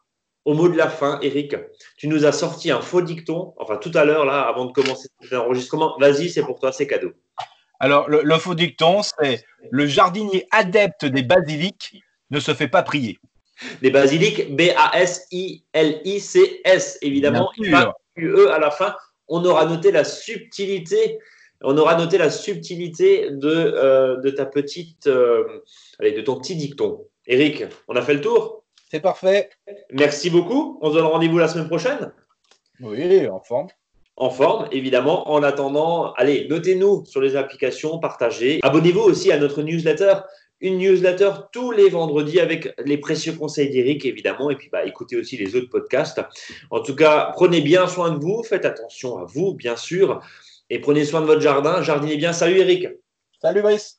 au 0.45 0.55
mot 0.55 0.69
de 0.69 0.77
la 0.77 0.89
fin, 0.89 1.19
Eric. 1.23 1.57
Tu 1.97 2.09
nous 2.09 2.25
as 2.25 2.33
sorti 2.33 2.71
un 2.71 2.81
faux 2.81 3.03
dicton, 3.03 3.53
enfin 3.59 3.77
tout 3.77 3.91
à 3.95 4.05
l'heure, 4.05 4.25
là, 4.25 4.43
avant 4.43 4.67
de 4.67 4.73
commencer 4.73 5.09
l'enregistrement. 5.31 5.97
Vas-y, 5.99 6.31
c'est 6.31 6.43
pour 6.43 6.59
toi, 6.59 6.73
c'est 6.73 6.87
cadeau. 6.87 7.13
Alors, 7.81 8.09
le, 8.09 8.23
le 8.23 8.39
faux 8.39 8.55
dicton, 8.55 9.03
c'est 9.03 9.45
le 9.71 9.87
jardinier 9.87 10.47
adepte 10.53 11.05
des 11.05 11.23
basiliques 11.23 12.01
ne 12.31 12.41
se 12.41 12.55
fait 12.55 12.69
pas 12.69 12.83
prier. 12.83 13.19
Des 13.83 13.91
basiliques, 13.91 14.55
B-A-S-I-L-I-C-S, 14.55 14.99
évidemment. 17.03 17.51
E 18.19 18.49
à 18.51 18.59
la 18.59 18.71
fin. 18.71 18.95
On 19.29 19.45
aura 19.45 19.67
noté 19.67 19.91
la 19.93 20.05
subtilité. 20.05 21.19
On 21.63 21.77
aura 21.79 21.97
noté 21.97 22.19
la 22.19 22.31
subtilité 22.31 23.31
de, 23.31 23.49
euh, 23.49 24.17
de 24.19 24.31
ta 24.31 24.47
petite, 24.47 25.07
euh, 25.07 25.63
allez, 25.99 26.13
de 26.13 26.21
ton 26.21 26.37
petit 26.37 26.55
dicton. 26.55 27.07
Eric, 27.27 27.65
on 27.89 27.97
a 27.97 28.03
fait 28.03 28.15
le 28.15 28.21
tour? 28.21 28.65
C'est 28.91 29.01
parfait. 29.01 29.51
Merci 29.91 30.31
beaucoup. 30.31 30.79
On 30.83 30.91
se 30.91 30.95
donne 30.95 31.07
rendez-vous 31.07 31.39
la 31.39 31.49
semaine 31.49 31.67
prochaine? 31.67 32.13
Oui, 32.81 33.27
en 33.27 33.41
forme 33.41 33.69
en 34.17 34.31
forme, 34.31 34.67
évidemment. 34.73 35.31
En 35.31 35.43
attendant, 35.43 36.13
allez, 36.15 36.47
notez-nous 36.49 37.05
sur 37.05 37.21
les 37.21 37.37
applications, 37.37 37.99
partagez. 37.99 38.61
Abonnez-vous 38.63 39.03
aussi 39.03 39.31
à 39.31 39.39
notre 39.39 39.63
newsletter 39.63 40.15
une 40.61 40.79
newsletter 40.79 41.31
tous 41.53 41.71
les 41.71 41.89
vendredis 41.89 42.41
avec 42.41 42.75
les 42.85 42.99
précieux 42.99 43.33
conseils 43.33 43.71
d'Eric, 43.71 44.05
évidemment, 44.05 44.51
et 44.51 44.57
puis 44.57 44.69
bah, 44.71 44.85
écoutez 44.85 45.17
aussi 45.17 45.37
les 45.37 45.55
autres 45.55 45.71
podcasts. 45.71 46.21
En 46.71 46.81
tout 46.81 46.95
cas, 46.95 47.31
prenez 47.35 47.61
bien 47.61 47.87
soin 47.87 48.11
de 48.11 48.19
vous, 48.19 48.43
faites 48.43 48.65
attention 48.65 49.19
à 49.19 49.25
vous, 49.25 49.55
bien 49.55 49.77
sûr, 49.77 50.21
et 50.71 50.81
prenez 50.81 51.05
soin 51.05 51.21
de 51.21 51.27
votre 51.27 51.43
jardin, 51.43 51.83
jardinez 51.83 52.17
bien. 52.17 52.33
Salut 52.33 52.59
Eric. 52.59 52.89
Salut 53.41 53.63
Brice. 53.63 53.95